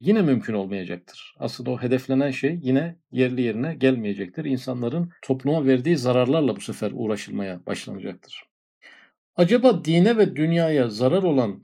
yine 0.00 0.22
mümkün 0.22 0.54
olmayacaktır. 0.54 1.34
Aslında 1.38 1.70
o 1.70 1.82
hedeflenen 1.82 2.30
şey 2.30 2.58
yine 2.62 2.96
yerli 3.12 3.42
yerine 3.42 3.74
gelmeyecektir. 3.74 4.44
İnsanların 4.44 5.10
topluma 5.22 5.66
verdiği 5.66 5.96
zararlarla 5.96 6.56
bu 6.56 6.60
sefer 6.60 6.90
uğraşılmaya 6.94 7.66
başlanacaktır. 7.66 8.44
Acaba 9.36 9.84
dine 9.84 10.16
ve 10.16 10.36
dünyaya 10.36 10.88
zarar 10.88 11.22
olan 11.22 11.62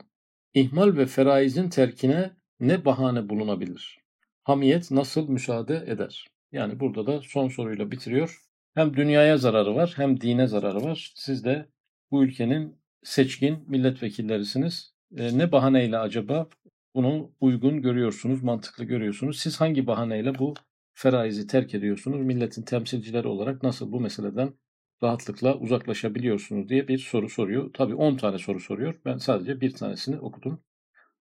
ihmal 0.54 0.96
ve 0.96 1.06
feraizin 1.06 1.68
terkine 1.68 2.30
ne 2.60 2.84
bahane 2.84 3.28
bulunabilir? 3.28 3.98
Hamiyet 4.44 4.90
nasıl 4.90 5.28
müsaade 5.28 5.84
eder? 5.86 6.26
Yani 6.52 6.80
burada 6.80 7.06
da 7.06 7.20
son 7.22 7.48
soruyla 7.48 7.90
bitiriyor. 7.90 8.42
Hem 8.74 8.96
dünyaya 8.96 9.38
zararı 9.38 9.74
var 9.74 9.92
hem 9.96 10.20
dine 10.20 10.46
zararı 10.46 10.82
var. 10.84 11.12
Siz 11.14 11.44
de 11.44 11.68
bu 12.10 12.24
ülkenin 12.24 12.77
seçkin 13.02 13.64
milletvekillerisiniz. 13.68 14.94
E, 15.16 15.38
ne 15.38 15.52
bahaneyle 15.52 15.98
acaba 15.98 16.48
bunu 16.94 17.32
uygun 17.40 17.82
görüyorsunuz, 17.82 18.42
mantıklı 18.42 18.84
görüyorsunuz? 18.84 19.38
Siz 19.40 19.60
hangi 19.60 19.86
bahaneyle 19.86 20.38
bu 20.38 20.54
feraizi 20.94 21.46
terk 21.46 21.74
ediyorsunuz? 21.74 22.20
Milletin 22.20 22.62
temsilcileri 22.62 23.28
olarak 23.28 23.62
nasıl 23.62 23.92
bu 23.92 24.00
meseleden 24.00 24.54
rahatlıkla 25.02 25.58
uzaklaşabiliyorsunuz 25.58 26.68
diye 26.68 26.88
bir 26.88 26.98
soru 26.98 27.28
soruyor. 27.28 27.70
Tabii 27.72 27.94
10 27.94 28.16
tane 28.16 28.38
soru 28.38 28.60
soruyor. 28.60 29.00
Ben 29.04 29.18
sadece 29.18 29.60
bir 29.60 29.74
tanesini 29.74 30.18
okudum. 30.18 30.62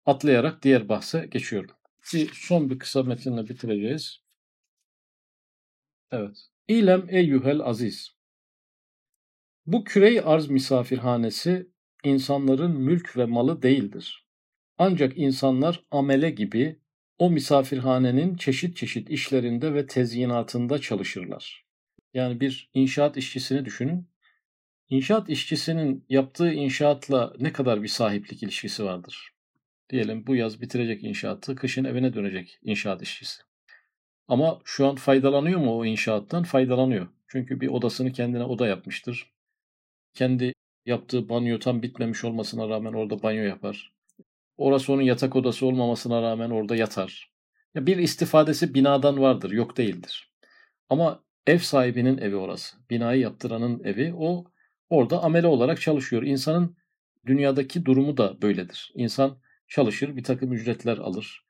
Atlayarak 0.05 0.63
diğer 0.63 0.89
bahse 0.89 1.27
geçiyorum. 1.31 1.75
Bir, 2.13 2.31
son 2.34 2.69
bir 2.69 2.79
kısa 2.79 3.03
metinle 3.03 3.50
bitireceğiz. 3.50 4.19
Evet. 6.12 6.38
İlem 6.67 7.05
eyyuhel 7.10 7.60
aziz. 7.60 8.16
Bu 9.67 9.83
kürey 9.83 10.21
arz 10.25 10.50
misafirhanesi 10.50 11.67
insanların 12.03 12.71
mülk 12.71 13.17
ve 13.17 13.25
malı 13.25 13.62
değildir. 13.62 14.25
Ancak 14.77 15.17
insanlar 15.17 15.83
amele 15.91 16.29
gibi 16.29 16.79
o 17.17 17.31
misafirhanenin 17.31 18.36
çeşit 18.36 18.77
çeşit 18.77 19.09
işlerinde 19.09 19.74
ve 19.74 19.88
tezyinatında 19.88 20.79
çalışırlar. 20.79 21.65
Yani 22.13 22.39
bir 22.39 22.69
inşaat 22.74 23.17
işçisini 23.17 23.65
düşünün. 23.65 24.09
İnşaat 24.89 25.29
işçisinin 25.29 26.05
yaptığı 26.09 26.53
inşaatla 26.53 27.33
ne 27.39 27.53
kadar 27.53 27.83
bir 27.83 27.88
sahiplik 27.88 28.43
ilişkisi 28.43 28.83
vardır? 28.83 29.33
Diyelim 29.89 30.27
bu 30.27 30.36
yaz 30.36 30.62
bitirecek 30.62 31.03
inşaatı, 31.03 31.55
kışın 31.55 31.83
evine 31.83 32.13
dönecek 32.13 32.59
inşaat 32.63 33.01
işçisi. 33.01 33.41
Ama 34.27 34.62
şu 34.65 34.88
an 34.88 34.95
faydalanıyor 34.95 35.59
mu 35.59 35.77
o 35.77 35.86
inşaattan? 35.86 36.43
Faydalanıyor. 36.43 37.07
Çünkü 37.27 37.62
bir 37.62 37.67
odasını 37.67 38.12
kendine 38.12 38.43
oda 38.43 38.67
yapmıştır. 38.67 39.37
Kendi 40.17 40.53
yaptığı 40.86 41.29
banyo 41.29 41.59
tam 41.59 41.81
bitmemiş 41.81 42.24
olmasına 42.24 42.69
rağmen 42.69 42.93
orada 42.93 43.24
banyo 43.24 43.43
yapar. 43.43 43.93
Orası 44.57 44.93
onun 44.93 45.01
yatak 45.01 45.36
odası 45.36 45.65
olmamasına 45.65 46.21
rağmen 46.21 46.50
orada 46.50 46.75
yatar. 46.75 47.31
Ya 47.75 47.86
bir 47.86 47.97
istifadesi 47.97 48.74
binadan 48.74 49.21
vardır, 49.21 49.51
yok 49.51 49.77
değildir. 49.77 50.33
Ama 50.89 51.24
ev 51.47 51.57
sahibinin 51.57 52.17
evi 52.17 52.36
orası. 52.36 52.77
Binayı 52.89 53.21
yaptıranın 53.21 53.83
evi 53.83 54.13
o 54.17 54.45
orada 54.89 55.24
amele 55.24 55.47
olarak 55.47 55.81
çalışıyor. 55.81 56.24
İnsanın 56.24 56.77
dünyadaki 57.25 57.86
durumu 57.86 58.17
da 58.17 58.41
böyledir. 58.41 58.91
İnsan 58.95 59.38
çalışır, 59.67 60.15
bir 60.15 60.24
takım 60.24 60.53
ücretler 60.53 60.97
alır. 60.97 61.45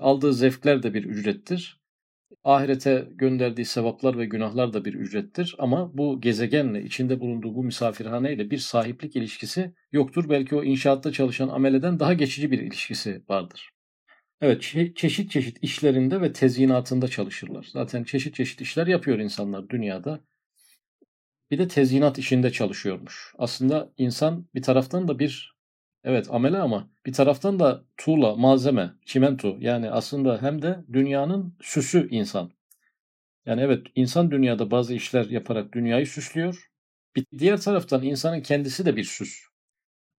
Aldığı 0.00 0.34
zevkler 0.34 0.82
de 0.82 0.94
bir 0.94 1.04
ücrettir. 1.04 1.81
Ahirete 2.44 3.08
gönderdiği 3.10 3.64
sevaplar 3.64 4.18
ve 4.18 4.26
günahlar 4.26 4.72
da 4.72 4.84
bir 4.84 4.94
ücrettir. 4.94 5.56
Ama 5.58 5.98
bu 5.98 6.20
gezegenle, 6.20 6.82
içinde 6.84 7.20
bulunduğu 7.20 7.54
bu 7.54 7.64
misafirhaneyle 7.64 8.50
bir 8.50 8.58
sahiplik 8.58 9.16
ilişkisi 9.16 9.74
yoktur. 9.92 10.28
Belki 10.28 10.56
o 10.56 10.64
inşaatta 10.64 11.12
çalışan 11.12 11.48
ameleden 11.48 12.00
daha 12.00 12.12
geçici 12.14 12.50
bir 12.50 12.58
ilişkisi 12.58 13.22
vardır. 13.28 13.70
Evet, 14.40 14.62
çeşit 14.96 15.30
çeşit 15.30 15.58
işlerinde 15.62 16.20
ve 16.20 16.32
tezyinatında 16.32 17.08
çalışırlar. 17.08 17.68
Zaten 17.72 18.04
çeşit 18.04 18.34
çeşit 18.34 18.60
işler 18.60 18.86
yapıyor 18.86 19.18
insanlar 19.18 19.68
dünyada. 19.68 20.20
Bir 21.50 21.58
de 21.58 21.68
tezyinat 21.68 22.18
işinde 22.18 22.52
çalışıyormuş. 22.52 23.34
Aslında 23.38 23.92
insan 23.98 24.48
bir 24.54 24.62
taraftan 24.62 25.08
da 25.08 25.18
bir 25.18 25.54
evet 26.04 26.26
amele 26.30 26.58
ama 26.58 26.90
bir 27.06 27.12
taraftan 27.12 27.58
da 27.58 27.84
tuğla, 27.96 28.36
malzeme, 28.36 28.92
çimento 29.06 29.56
yani 29.60 29.90
aslında 29.90 30.42
hem 30.42 30.62
de 30.62 30.84
dünyanın 30.92 31.56
süsü 31.60 32.08
insan. 32.10 32.52
Yani 33.46 33.60
evet 33.60 33.86
insan 33.94 34.30
dünyada 34.30 34.70
bazı 34.70 34.94
işler 34.94 35.24
yaparak 35.26 35.72
dünyayı 35.72 36.06
süslüyor. 36.06 36.70
Bir 37.16 37.26
diğer 37.38 37.60
taraftan 37.60 38.02
insanın 38.02 38.40
kendisi 38.40 38.86
de 38.86 38.96
bir 38.96 39.04
süs. 39.04 39.40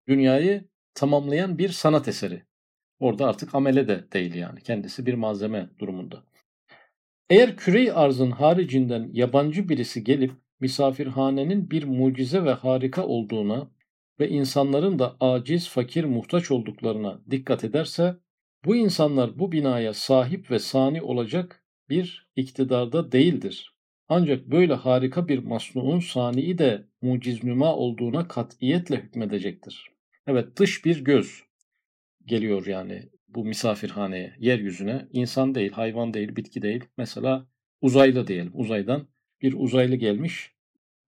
Dünyayı 0.07 0.67
tamamlayan 0.93 1.57
bir 1.57 1.69
sanat 1.69 2.07
eseri. 2.07 2.43
Orada 2.99 3.27
artık 3.27 3.55
amele 3.55 3.87
de 3.87 4.11
değil 4.13 4.33
yani. 4.33 4.61
Kendisi 4.61 5.05
bir 5.05 5.13
malzeme 5.13 5.69
durumunda. 5.79 6.23
Eğer 7.29 7.57
kürey 7.57 7.91
arzın 7.91 8.31
haricinden 8.31 9.09
yabancı 9.13 9.69
birisi 9.69 10.03
gelip 10.03 10.31
misafirhanenin 10.59 11.71
bir 11.71 11.83
mucize 11.83 12.43
ve 12.43 12.51
harika 12.51 13.05
olduğuna 13.05 13.71
ve 14.19 14.29
insanların 14.29 14.99
da 14.99 15.17
aciz, 15.19 15.69
fakir, 15.69 16.03
muhtaç 16.03 16.51
olduklarına 16.51 17.21
dikkat 17.31 17.63
ederse, 17.63 18.15
bu 18.65 18.75
insanlar 18.75 19.39
bu 19.39 19.51
binaya 19.51 19.93
sahip 19.93 20.51
ve 20.51 20.59
sani 20.59 21.01
olacak 21.01 21.63
bir 21.89 22.29
iktidarda 22.35 23.11
değildir. 23.11 23.73
Ancak 24.09 24.47
böyle 24.47 24.73
harika 24.73 25.27
bir 25.27 25.39
masnuun 25.39 25.99
sani'i 25.99 26.57
de 26.57 26.87
muciznüma 27.01 27.75
olduğuna 27.75 28.27
katiyetle 28.27 28.97
hükmedecektir. 28.97 29.87
Evet 30.27 30.57
dış 30.59 30.85
bir 30.85 31.03
göz, 31.03 31.43
geliyor 32.25 32.65
yani 32.65 33.09
bu 33.27 33.45
misafirhaneye, 33.45 34.35
yeryüzüne. 34.39 35.07
insan 35.11 35.55
değil, 35.55 35.71
hayvan 35.71 36.13
değil, 36.13 36.35
bitki 36.35 36.61
değil. 36.61 36.83
Mesela 36.97 37.47
uzaylı 37.81 38.27
diyelim. 38.27 38.51
Uzaydan 38.53 39.07
bir 39.41 39.53
uzaylı 39.53 39.95
gelmiş. 39.95 40.51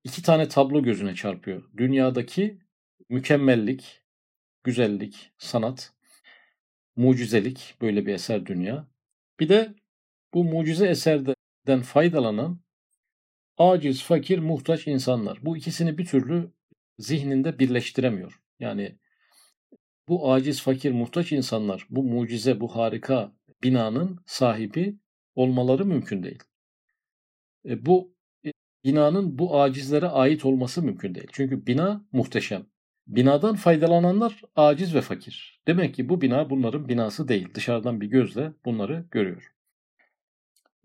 iki 0.03 0.23
tane 0.23 0.47
tablo 0.47 0.83
gözüne 0.83 1.15
çarpıyor. 1.15 1.63
Dünyadaki 1.77 2.59
mükemmellik, 3.09 4.03
güzellik, 4.63 5.31
sanat, 5.37 5.93
mucizelik 6.95 7.75
böyle 7.81 8.05
bir 8.05 8.13
eser 8.13 8.45
dünya. 8.45 8.87
Bir 9.39 9.49
de 9.49 9.75
bu 10.33 10.43
mucize 10.43 10.87
eserden 10.87 11.81
faydalanan 11.83 12.59
aciz, 13.57 14.03
fakir, 14.03 14.39
muhtaç 14.39 14.87
insanlar. 14.87 15.39
Bu 15.41 15.57
ikisini 15.57 15.97
bir 15.97 16.05
türlü 16.05 16.51
zihninde 16.99 17.59
birleştiremiyor. 17.59 18.41
Yani 18.59 18.95
bu 20.07 20.33
aciz, 20.33 20.61
fakir, 20.61 20.91
muhtaç 20.91 21.31
insanlar 21.31 21.87
bu 21.89 22.03
mucize, 22.03 22.59
bu 22.59 22.75
harika 22.75 23.35
binanın 23.63 24.19
sahibi 24.25 24.99
olmaları 25.35 25.85
mümkün 25.85 26.23
değil. 26.23 26.43
E, 27.65 27.85
bu 27.85 28.15
e, 28.45 28.51
binanın 28.83 29.39
bu 29.39 29.61
acizlere 29.61 30.07
ait 30.07 30.45
olması 30.45 30.81
mümkün 30.81 31.15
değil. 31.15 31.27
Çünkü 31.31 31.67
bina 31.67 32.05
muhteşem. 32.11 32.65
Binadan 33.07 33.55
faydalananlar 33.55 34.41
aciz 34.55 34.95
ve 34.95 35.01
fakir. 35.01 35.61
Demek 35.67 35.95
ki 35.95 36.09
bu 36.09 36.21
bina 36.21 36.49
bunların 36.49 36.89
binası 36.89 37.27
değil. 37.27 37.53
Dışarıdan 37.53 38.01
bir 38.01 38.07
gözle 38.07 38.51
bunları 38.65 39.05
görüyor. 39.11 39.51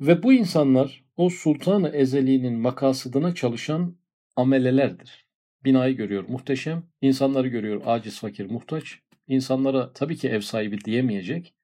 Ve 0.00 0.22
bu 0.22 0.32
insanlar 0.32 1.04
o 1.16 1.30
sultanı 1.30 1.88
ezeliğinin 1.88 2.58
makasıdına 2.58 3.34
çalışan 3.34 3.96
amelelerdir. 4.36 5.26
Binayı 5.64 5.96
görüyor 5.96 6.24
muhteşem, 6.28 6.82
insanları 7.00 7.48
görüyor 7.48 7.82
aciz, 7.86 8.20
fakir, 8.20 8.50
muhtaç 8.50 8.98
insanlara 9.28 9.92
tabii 9.92 10.16
ki 10.16 10.28
ev 10.28 10.40
sahibi 10.40 10.84
diyemeyecek. 10.84 11.54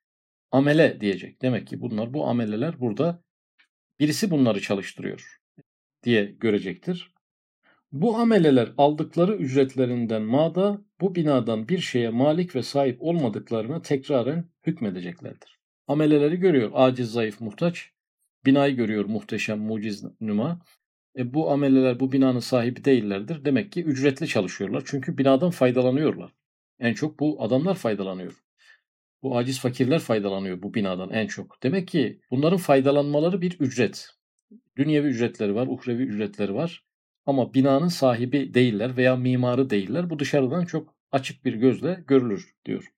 Amele 0.51 1.01
diyecek. 1.01 1.43
Demek 1.43 1.67
ki 1.67 1.81
bunlar 1.81 2.15
bu 2.15 2.27
ameleler 2.29 2.81
burada 2.81 3.23
birisi 4.01 4.31
bunları 4.31 4.61
çalıştırıyor 4.61 5.41
diye 6.03 6.25
görecektir. 6.25 7.16
Bu 8.01 8.17
ameleler 8.17 8.73
aldıkları 8.79 9.35
ücretlerinden 9.35 10.23
mada 10.23 10.81
bu 11.01 11.15
binadan 11.15 11.69
bir 11.69 11.79
şeye 11.79 12.11
malik 12.11 12.57
ve 12.57 12.63
sahip 12.63 13.03
olmadıklarına 13.03 13.83
tekraren 13.83 14.45
hükmedeceklerdir. 14.67 15.59
Ameleleri 15.87 16.37
görüyor 16.37 16.71
aciz, 16.75 17.13
zayıf, 17.13 17.41
muhtaç. 17.41 17.91
Binayı 18.47 18.77
görüyor 18.77 19.05
muhteşem, 19.05 19.59
muciz, 19.59 20.05
nüma. 20.21 20.61
E 21.19 21.35
bu 21.35 21.51
ameleler 21.51 22.01
bu 22.01 22.13
binanın 22.13 22.39
sahibi 22.39 22.85
değillerdir. 22.85 23.45
Demek 23.45 23.73
ki 23.73 23.85
ücretli 23.85 24.29
çalışıyorlar. 24.29 24.83
Çünkü 24.87 25.19
binadan 25.19 25.51
faydalanıyorlar. 25.51 26.33
En 26.81 26.95
çok 26.95 27.21
bu 27.21 27.43
adamlar 27.43 27.75
faydalanıyor. 27.75 28.43
Bu 29.23 29.39
aciz 29.39 29.61
fakirler 29.61 29.99
faydalanıyor 29.99 30.63
bu 30.63 30.75
binadan 30.75 31.11
en 31.11 31.27
çok. 31.27 31.63
Demek 31.63 31.89
ki 31.89 32.21
bunların 32.31 32.59
faydalanmaları 32.59 33.41
bir 33.41 33.61
ücret. 33.61 34.09
Dünyevi 34.77 35.07
ücretleri 35.07 35.55
var, 35.55 35.67
uhrevi 35.67 36.03
ücretleri 36.03 36.55
var. 36.55 36.86
Ama 37.27 37.55
binanın 37.55 37.89
sahibi 37.89 38.55
değiller 38.55 38.97
veya 38.97 39.17
mimarı 39.17 39.71
değiller. 39.71 40.11
Bu 40.11 40.19
dışarıdan 40.19 40.65
çok 40.65 40.95
açık 41.13 41.45
bir 41.45 41.55
gözle 41.55 42.05
görülür 42.07 42.55
diyor. 42.65 42.93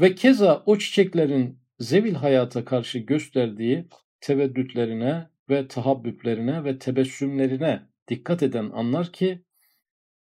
Ve 0.00 0.14
keza 0.14 0.62
o 0.66 0.78
çiçeklerin 0.78 1.58
zevil 1.78 2.14
hayata 2.14 2.64
karşı 2.64 2.98
gösterdiği 2.98 3.88
teveddütlerine 4.20 5.28
ve 5.50 5.68
tahabbüplerine 5.68 6.64
ve 6.64 6.78
tebessümlerine 6.78 7.82
dikkat 8.08 8.42
eden 8.42 8.70
anlar 8.70 9.12
ki 9.12 9.44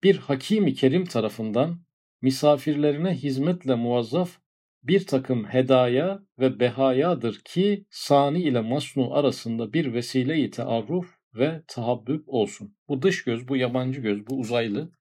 bir 0.03 0.17
hakimi 0.17 0.73
kerim 0.73 1.05
tarafından 1.05 1.81
misafirlerine 2.21 3.13
hizmetle 3.13 3.75
muvazzaf 3.75 4.37
bir 4.83 5.05
takım 5.05 5.45
hedaya 5.45 6.23
ve 6.39 6.59
behayadır 6.59 7.39
ki 7.45 7.85
sani 7.89 8.41
ile 8.41 8.61
masnu 8.61 9.13
arasında 9.13 9.73
bir 9.73 9.93
vesile-i 9.93 10.51
tearruf 10.51 11.20
ve 11.35 11.61
tahabbüp 11.67 12.23
olsun. 12.27 12.75
Bu 12.87 13.01
dış 13.01 13.23
göz, 13.23 13.47
bu 13.47 13.57
yabancı 13.57 14.01
göz, 14.01 14.27
bu 14.27 14.39
uzaylı 14.39 14.91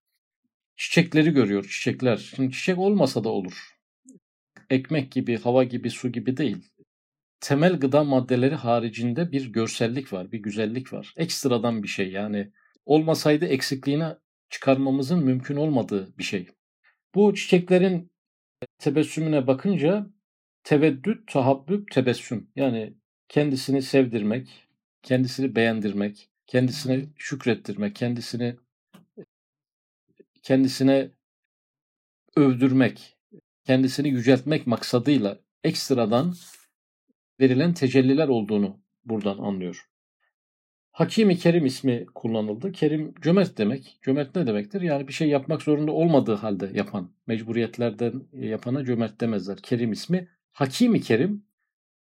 çiçekleri 0.77 1.31
görüyor, 1.31 1.65
çiçekler. 1.65 2.17
Şimdi 2.17 2.53
çiçek 2.53 2.79
olmasa 2.79 3.25
da 3.25 3.29
olur. 3.29 3.77
Ekmek 4.71 5.13
gibi, 5.13 5.37
hava 5.39 5.65
gibi, 5.65 5.91
su 5.91 6.13
gibi 6.13 6.37
değil. 6.37 6.57
Temel 7.41 7.81
gıda 7.81 8.05
maddeleri 8.05 8.55
haricinde 8.55 9.33
bir 9.33 9.53
görsellik 9.53 10.13
var, 10.13 10.33
bir 10.33 10.39
güzellik 10.39 10.93
var. 10.93 11.15
Ekstradan 11.17 11.83
bir 11.83 11.89
şey 11.89 12.11
yani 12.11 12.53
olmasaydı 12.87 13.47
eksikliğini 13.47 14.09
çıkarmamızın 14.51 15.25
mümkün 15.25 15.57
olmadığı 15.57 16.19
bir 16.19 16.23
şey. 16.23 16.47
Bu 17.15 17.35
çiçeklerin 17.35 18.11
tebessümüne 18.79 19.47
bakınca 19.47 20.07
teveddüt, 20.65 21.33
tahabbüp, 21.33 21.91
tebessüm. 21.91 22.51
Yani 22.57 22.95
kendisini 23.29 23.83
sevdirmek, 23.83 24.69
kendisini 25.03 25.57
beğendirmek, 25.57 26.31
kendisini 26.47 27.09
şükrettirmek, 27.17 27.97
kendisini 27.97 28.57
kendisine 30.43 31.11
övdürmek, 32.37 33.17
kendisini 33.65 34.09
yüceltmek 34.09 34.67
maksadıyla 34.67 35.39
ekstradan 35.65 36.35
verilen 37.41 37.75
tecelliler 37.75 38.29
olduğunu 38.29 38.81
buradan 39.05 39.39
anlıyor. 39.39 39.91
Hakimi 40.93 41.39
Kerim 41.39 41.67
ismi 41.67 42.07
kullanıldı. 42.15 42.73
Kerim 42.73 43.15
cömert 43.21 43.59
demek. 43.59 43.99
Cömert 44.03 44.37
ne 44.37 44.47
demektir? 44.47 44.81
Yani 44.81 45.09
bir 45.09 45.13
şey 45.13 45.29
yapmak 45.29 45.63
zorunda 45.63 45.93
olmadığı 45.93 46.35
halde 46.35 46.71
yapan, 46.75 47.11
mecburiyetlerden 47.27 48.23
yapana 48.33 48.85
cömert 48.85 49.21
demezler. 49.21 49.59
Kerim 49.63 49.93
ismi. 49.93 50.29
Hakimi 50.53 51.01
Kerim 51.01 51.45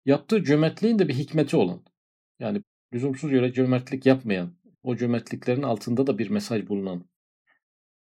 yaptığı 0.04 0.44
cömertliğin 0.44 0.98
de 0.98 1.08
bir 1.08 1.14
hikmeti 1.14 1.56
olan. 1.56 1.82
Yani 2.38 2.62
lüzumsuz 2.96 3.32
yere 3.32 3.52
cömertlik 3.52 4.06
yapmayan, 4.06 4.52
o 4.82 4.96
cömertliklerin 4.96 5.62
altında 5.62 6.06
da 6.06 6.18
bir 6.18 6.30
mesaj 6.30 6.68
bulunan. 6.68 7.04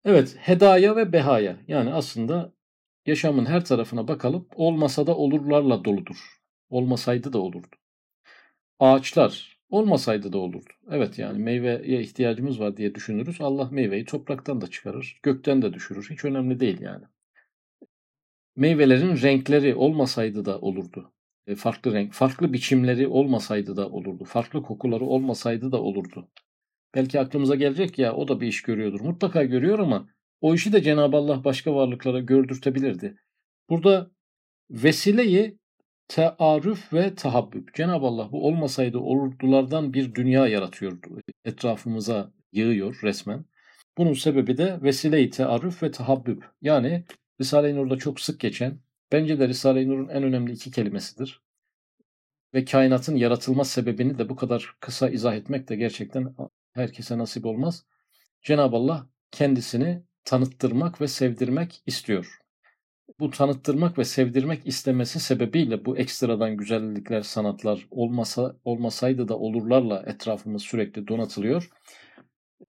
Evet, 0.06 0.36
hedaya 0.40 0.96
ve 0.96 1.14
behaya. 1.14 1.58
Yani 1.68 1.94
aslında 1.94 2.54
yaşamın 3.06 3.46
her 3.46 3.66
tarafına 3.66 4.08
bakalım. 4.08 4.48
Olmasa 4.56 5.08
da 5.08 5.18
olurlarla 5.18 5.86
doludur. 5.86 6.18
Olmasaydı 6.70 7.34
da 7.34 7.40
olurdu. 7.40 7.76
Ağaçlar 8.80 9.60
olmasaydı 9.70 10.34
da 10.34 10.38
olurdu. 10.38 10.70
Evet 10.92 11.20
yani 11.20 11.40
meyveye 11.40 12.02
ihtiyacımız 12.02 12.60
var 12.60 12.78
diye 12.78 12.96
düşünürüz. 12.96 13.42
Allah 13.42 13.70
meyveyi 13.72 14.06
topraktan 14.06 14.62
da 14.62 14.68
çıkarır, 14.68 15.20
gökten 15.24 15.62
de 15.62 15.74
düşürür. 15.74 16.08
Hiç 16.12 16.26
önemli 16.26 16.60
değil 16.60 16.82
yani. 16.82 17.06
Meyvelerin 18.56 19.22
renkleri 19.22 19.76
olmasaydı 19.76 20.46
da 20.46 20.60
olurdu. 20.60 21.12
E, 21.48 21.56
farklı 21.56 21.94
renk, 21.94 22.14
farklı 22.14 22.54
biçimleri 22.54 23.08
olmasaydı 23.08 23.76
da 23.76 23.90
olurdu. 23.90 24.24
Farklı 24.24 24.64
kokuları 24.64 25.06
olmasaydı 25.06 25.72
da 25.72 25.82
olurdu. 25.82 26.30
Belki 26.96 27.20
aklımıza 27.20 27.56
gelecek 27.56 28.00
ya 28.00 28.14
o 28.14 28.28
da 28.28 28.42
bir 28.42 28.48
iş 28.48 28.62
görüyordur. 28.62 29.02
Mutlaka 29.02 29.44
görüyor 29.44 29.80
ama 29.80 30.10
o 30.42 30.56
işi 30.56 30.74
de 30.74 30.82
Cenab-ı 30.82 31.18
Allah 31.18 31.44
başka 31.44 31.76
varlıklara 31.76 32.20
gördürtebilirdi. 32.20 33.16
Burada 33.70 34.12
vesileyi 34.70 35.60
tearüf 36.08 36.94
ve 36.94 37.16
tahabbüp. 37.16 37.74
Cenab-ı 37.74 38.06
Allah 38.06 38.32
bu 38.32 38.48
olmasaydı 38.48 38.98
olurdulardan 38.98 39.94
bir 39.94 40.16
dünya 40.16 40.48
yaratıyor. 40.48 41.00
Etrafımıza 41.46 42.34
yığıyor 42.52 43.00
resmen. 43.04 43.46
Bunun 43.98 44.14
sebebi 44.14 44.58
de 44.58 44.82
vesile-i 44.82 45.30
tearüf 45.30 45.84
ve 45.84 45.92
tahabbüp. 45.92 46.46
Yani 46.62 47.06
Risale-i 47.42 47.76
Nur'da 47.76 47.98
çok 47.98 48.20
sık 48.20 48.40
geçen, 48.40 48.80
bence 49.14 49.40
de 49.40 49.48
Risale-i 49.48 49.90
Nur'un 49.90 50.10
en 50.10 50.24
önemli 50.24 50.52
iki 50.52 50.72
kelimesidir. 50.72 51.42
Ve 52.54 52.66
kainatın 52.66 53.16
yaratılma 53.16 53.64
sebebini 53.64 54.18
de 54.18 54.30
bu 54.30 54.36
kadar 54.36 54.76
kısa 54.80 55.10
izah 55.10 55.36
etmek 55.36 55.70
de 55.70 55.76
gerçekten 55.76 56.36
herkese 56.74 57.18
nasip 57.18 57.46
olmaz. 57.46 57.86
Cenab-ı 58.42 58.76
Allah 58.76 59.10
kendisini 59.32 60.04
tanıttırmak 60.26 61.02
ve 61.02 61.08
sevdirmek 61.08 61.84
istiyor. 61.86 62.38
Bu 63.20 63.30
tanıttırmak 63.30 63.98
ve 63.98 64.04
sevdirmek 64.04 64.68
istemesi 64.68 65.20
sebebiyle 65.20 65.86
bu 65.86 65.98
ekstradan 65.98 66.58
güzellikler, 66.58 67.22
sanatlar 67.22 67.88
olmasa 67.92 68.56
olmasaydı 68.66 69.28
da 69.28 69.40
olurlarla 69.40 70.04
etrafımız 70.08 70.62
sürekli 70.62 71.08
donatılıyor. 71.08 71.70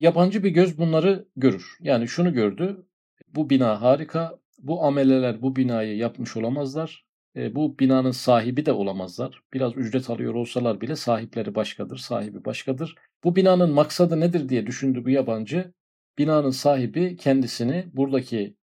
Yabancı 0.00 0.44
bir 0.44 0.50
göz 0.50 0.78
bunları 0.78 1.28
görür. 1.36 1.76
Yani 1.80 2.08
şunu 2.08 2.32
gördü. 2.32 2.86
Bu 3.28 3.50
bina 3.50 3.82
harika. 3.82 4.43
Bu 4.64 4.84
ameleler 4.84 5.42
bu 5.42 5.56
binayı 5.56 5.96
yapmış 5.96 6.36
olamazlar. 6.36 7.06
E, 7.36 7.54
bu 7.54 7.78
binanın 7.78 8.10
sahibi 8.10 8.66
de 8.66 8.72
olamazlar. 8.72 9.42
Biraz 9.52 9.76
ücret 9.76 10.10
alıyor 10.10 10.34
olsalar 10.34 10.80
bile 10.80 10.96
sahipleri 10.96 11.54
başkadır, 11.54 11.96
sahibi 11.96 12.44
başkadır. 12.44 12.94
Bu 13.24 13.36
binanın 13.36 13.70
maksadı 13.70 14.20
nedir 14.20 14.48
diye 14.48 14.66
düşündü 14.66 15.04
bu 15.04 15.10
yabancı. 15.10 15.72
Binanın 16.18 16.50
sahibi 16.50 17.16
kendisini 17.16 17.86
buradaki 17.92 18.56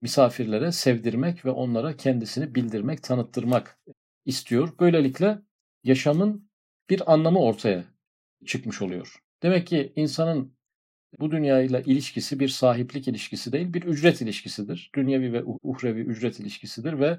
misafirlere 0.00 0.72
sevdirmek 0.72 1.44
ve 1.44 1.50
onlara 1.50 1.96
kendisini 1.96 2.54
bildirmek, 2.54 3.02
tanıttırmak 3.02 3.78
istiyor. 4.24 4.72
Böylelikle 4.80 5.38
yaşamın 5.84 6.50
bir 6.90 7.12
anlamı 7.12 7.40
ortaya 7.40 7.84
çıkmış 8.46 8.82
oluyor. 8.82 9.22
Demek 9.42 9.66
ki 9.66 9.92
insanın 9.96 10.56
bu 11.20 11.30
dünyayla 11.30 11.80
ilişkisi 11.80 12.40
bir 12.40 12.48
sahiplik 12.48 13.08
ilişkisi 13.08 13.52
değil, 13.52 13.74
bir 13.74 13.82
ücret 13.82 14.20
ilişkisidir. 14.20 14.90
Dünyevi 14.94 15.32
ve 15.32 15.44
uhrevi 15.44 16.00
ücret 16.00 16.40
ilişkisidir 16.40 16.98
ve 16.98 17.18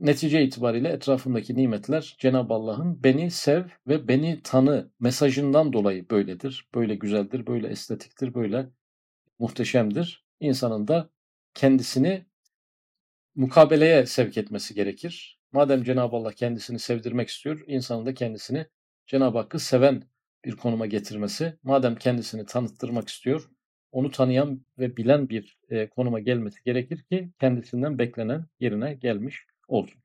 netice 0.00 0.44
itibariyle 0.44 0.88
etrafındaki 0.88 1.56
nimetler 1.56 2.16
Cenab-ı 2.18 2.54
Allah'ın 2.54 3.04
beni 3.04 3.30
sev 3.30 3.64
ve 3.88 4.08
beni 4.08 4.40
tanı 4.44 4.90
mesajından 5.00 5.72
dolayı 5.72 6.10
böyledir. 6.10 6.68
Böyle 6.74 6.94
güzeldir, 6.94 7.46
böyle 7.46 7.68
estetiktir, 7.68 8.34
böyle 8.34 8.68
muhteşemdir. 9.38 10.26
İnsanın 10.40 10.88
da 10.88 11.10
kendisini 11.54 12.26
mukabeleye 13.34 14.06
sevk 14.06 14.38
etmesi 14.38 14.74
gerekir. 14.74 15.40
Madem 15.52 15.84
Cenab-ı 15.84 16.16
Allah 16.16 16.32
kendisini 16.32 16.78
sevdirmek 16.78 17.28
istiyor, 17.28 17.64
insanın 17.66 18.06
da 18.06 18.14
kendisini 18.14 18.66
Cenab-ı 19.06 19.38
Hakk'ı 19.38 19.58
seven 19.58 20.02
bir 20.44 20.56
konuma 20.56 20.86
getirmesi, 20.86 21.58
madem 21.62 21.96
kendisini 21.96 22.46
tanıttırmak 22.46 23.08
istiyor, 23.08 23.50
onu 23.92 24.10
tanıyan 24.10 24.66
ve 24.78 24.96
bilen 24.96 25.28
bir 25.28 25.58
konuma 25.96 26.20
gelmesi 26.20 26.64
gerekir 26.64 27.02
ki 27.02 27.30
kendisinden 27.40 27.98
beklenen 27.98 28.46
yerine 28.60 28.94
gelmiş 28.94 29.46
olsun. 29.68 30.01